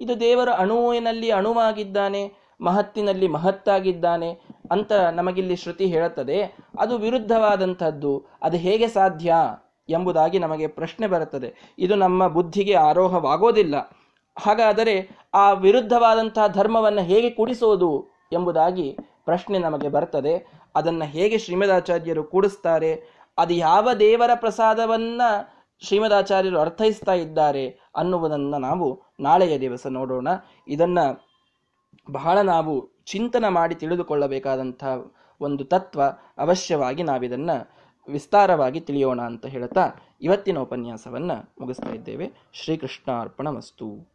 ಇದು 0.00 0.20
ದೇವರ 0.20 0.48
ಅಣುವಿನಲ್ಲಿ 0.48 1.30
ಅಣುವಾಗಿದ್ದಾನೆ, 1.30 2.32
ಮಹತ್ತಿನಲ್ಲಿ 2.60 3.28
ಮಹತ್ತಾಗಿದ್ದಾನೆ 3.28 4.40
ಅಂತ 4.70 4.92
ನಮಗಿಲ್ಲಿ 4.92 5.56
ಶ್ರುತಿ 5.56 5.86
ಹೇಳುತ್ತದೆ. 5.86 6.56
ಅದು 6.78 6.98
ವಿರುದ್ಧವಾದಂಥದ್ದು, 6.98 8.24
ಅದು 8.42 8.56
ಹೇಗೆ 8.56 8.88
ಸಾಧ್ಯ? 8.88 9.34
ಎಂಬುದಾಗಿ 9.88 10.38
ನಮಗೆ 10.38 10.66
ಪ್ರಶ್ನೆ 10.66 11.06
ಬರುತ್ತದೆ. 11.06 11.74
ಇದು 11.78 11.94
ನಮ್ಮ 11.94 12.26
ಬುದ್ಧಿಗೆ 12.26 12.74
ಆರೋಹವಾಗೋದಿಲ್ಲ. 12.74 13.74
ಹಾಗಾದರೆ 14.38 15.10
ಆ 15.34 15.52
ವಿರುದ್ಧವಾದಂತಹ 15.52 16.46
ಧರ್ಮವನ್ನು 16.46 17.00
ಹೇಗೆ 17.00 17.30
ಕೂಡಿಸೋದು 17.30 18.08
ಎಂಬುದಾಗಿ 18.32 18.98
ಪ್ರಶ್ನೆ 19.24 19.58
ನಮಗೆ 19.58 19.88
ಬರ್ತದೆ. 19.88 20.62
ಅದನ್ನು 20.74 21.04
ಹೇಗೆ 21.04 21.38
ಶ್ರೀಮದಾಚಾರ್ಯರು 21.38 22.24
ಕೂಡಿಸ್ತಾರೆ? 22.24 23.04
ಅದು 23.38 23.54
ಯಾವ 23.54 23.92
ದೇವರ 23.92 24.30
ಪ್ರಸಾದವನ್ನ 24.34 25.22
ಶ್ರೀಮದಾಚಾರ್ಯರು 25.80 26.60
ಅರ್ಥೈಸ್ತಾ 26.60 27.14
ಇದ್ದಾರೆ 27.14 27.68
ಅನ್ನುವುದನ್ನು 27.96 28.58
ನಾವು 28.58 29.02
ನಾಳೆಯ 29.20 29.60
ದಿವಸ 29.60 29.86
ನೋಡೋಣ. 29.86 30.28
ಇದನ್ನ 30.68 30.98
ಬಹಳ 32.12 32.38
ನಾವು 32.38 33.02
ಚಿಂತನ 33.04 33.48
ಮಾಡಿ 33.48 33.74
ತಿಳಿದುಕೊಳ್ಳಬೇಕಾದಂಥ 33.74 34.84
ಒಂದು 35.40 35.64
ತತ್ವ 35.64 36.02
ಅವಶ್ಯವಾಗಿ 36.38 37.02
ನಾವಿದನ್ನ 37.02 37.50
ವಿಸ್ತಾರವಾಗಿ 38.08 38.80
ತಿಳಿಯೋಣ 38.80 39.20
ಅಂತ 39.20 39.46
ಹೇಳ್ತಾ 39.46 39.90
ಇವತ್ತಿನ 40.22 40.58
ಉಪನ್ಯಾಸವನ್ನು 40.58 41.54
ಮುಗಿಸ್ತಾ 41.60 41.90
ಇದ್ದೇವೆ. 41.90 42.30
ಶ್ರೀಕೃಷ್ಣಾರ್ಪಣ 42.52 43.48
ವಸ್ತು 43.48 44.11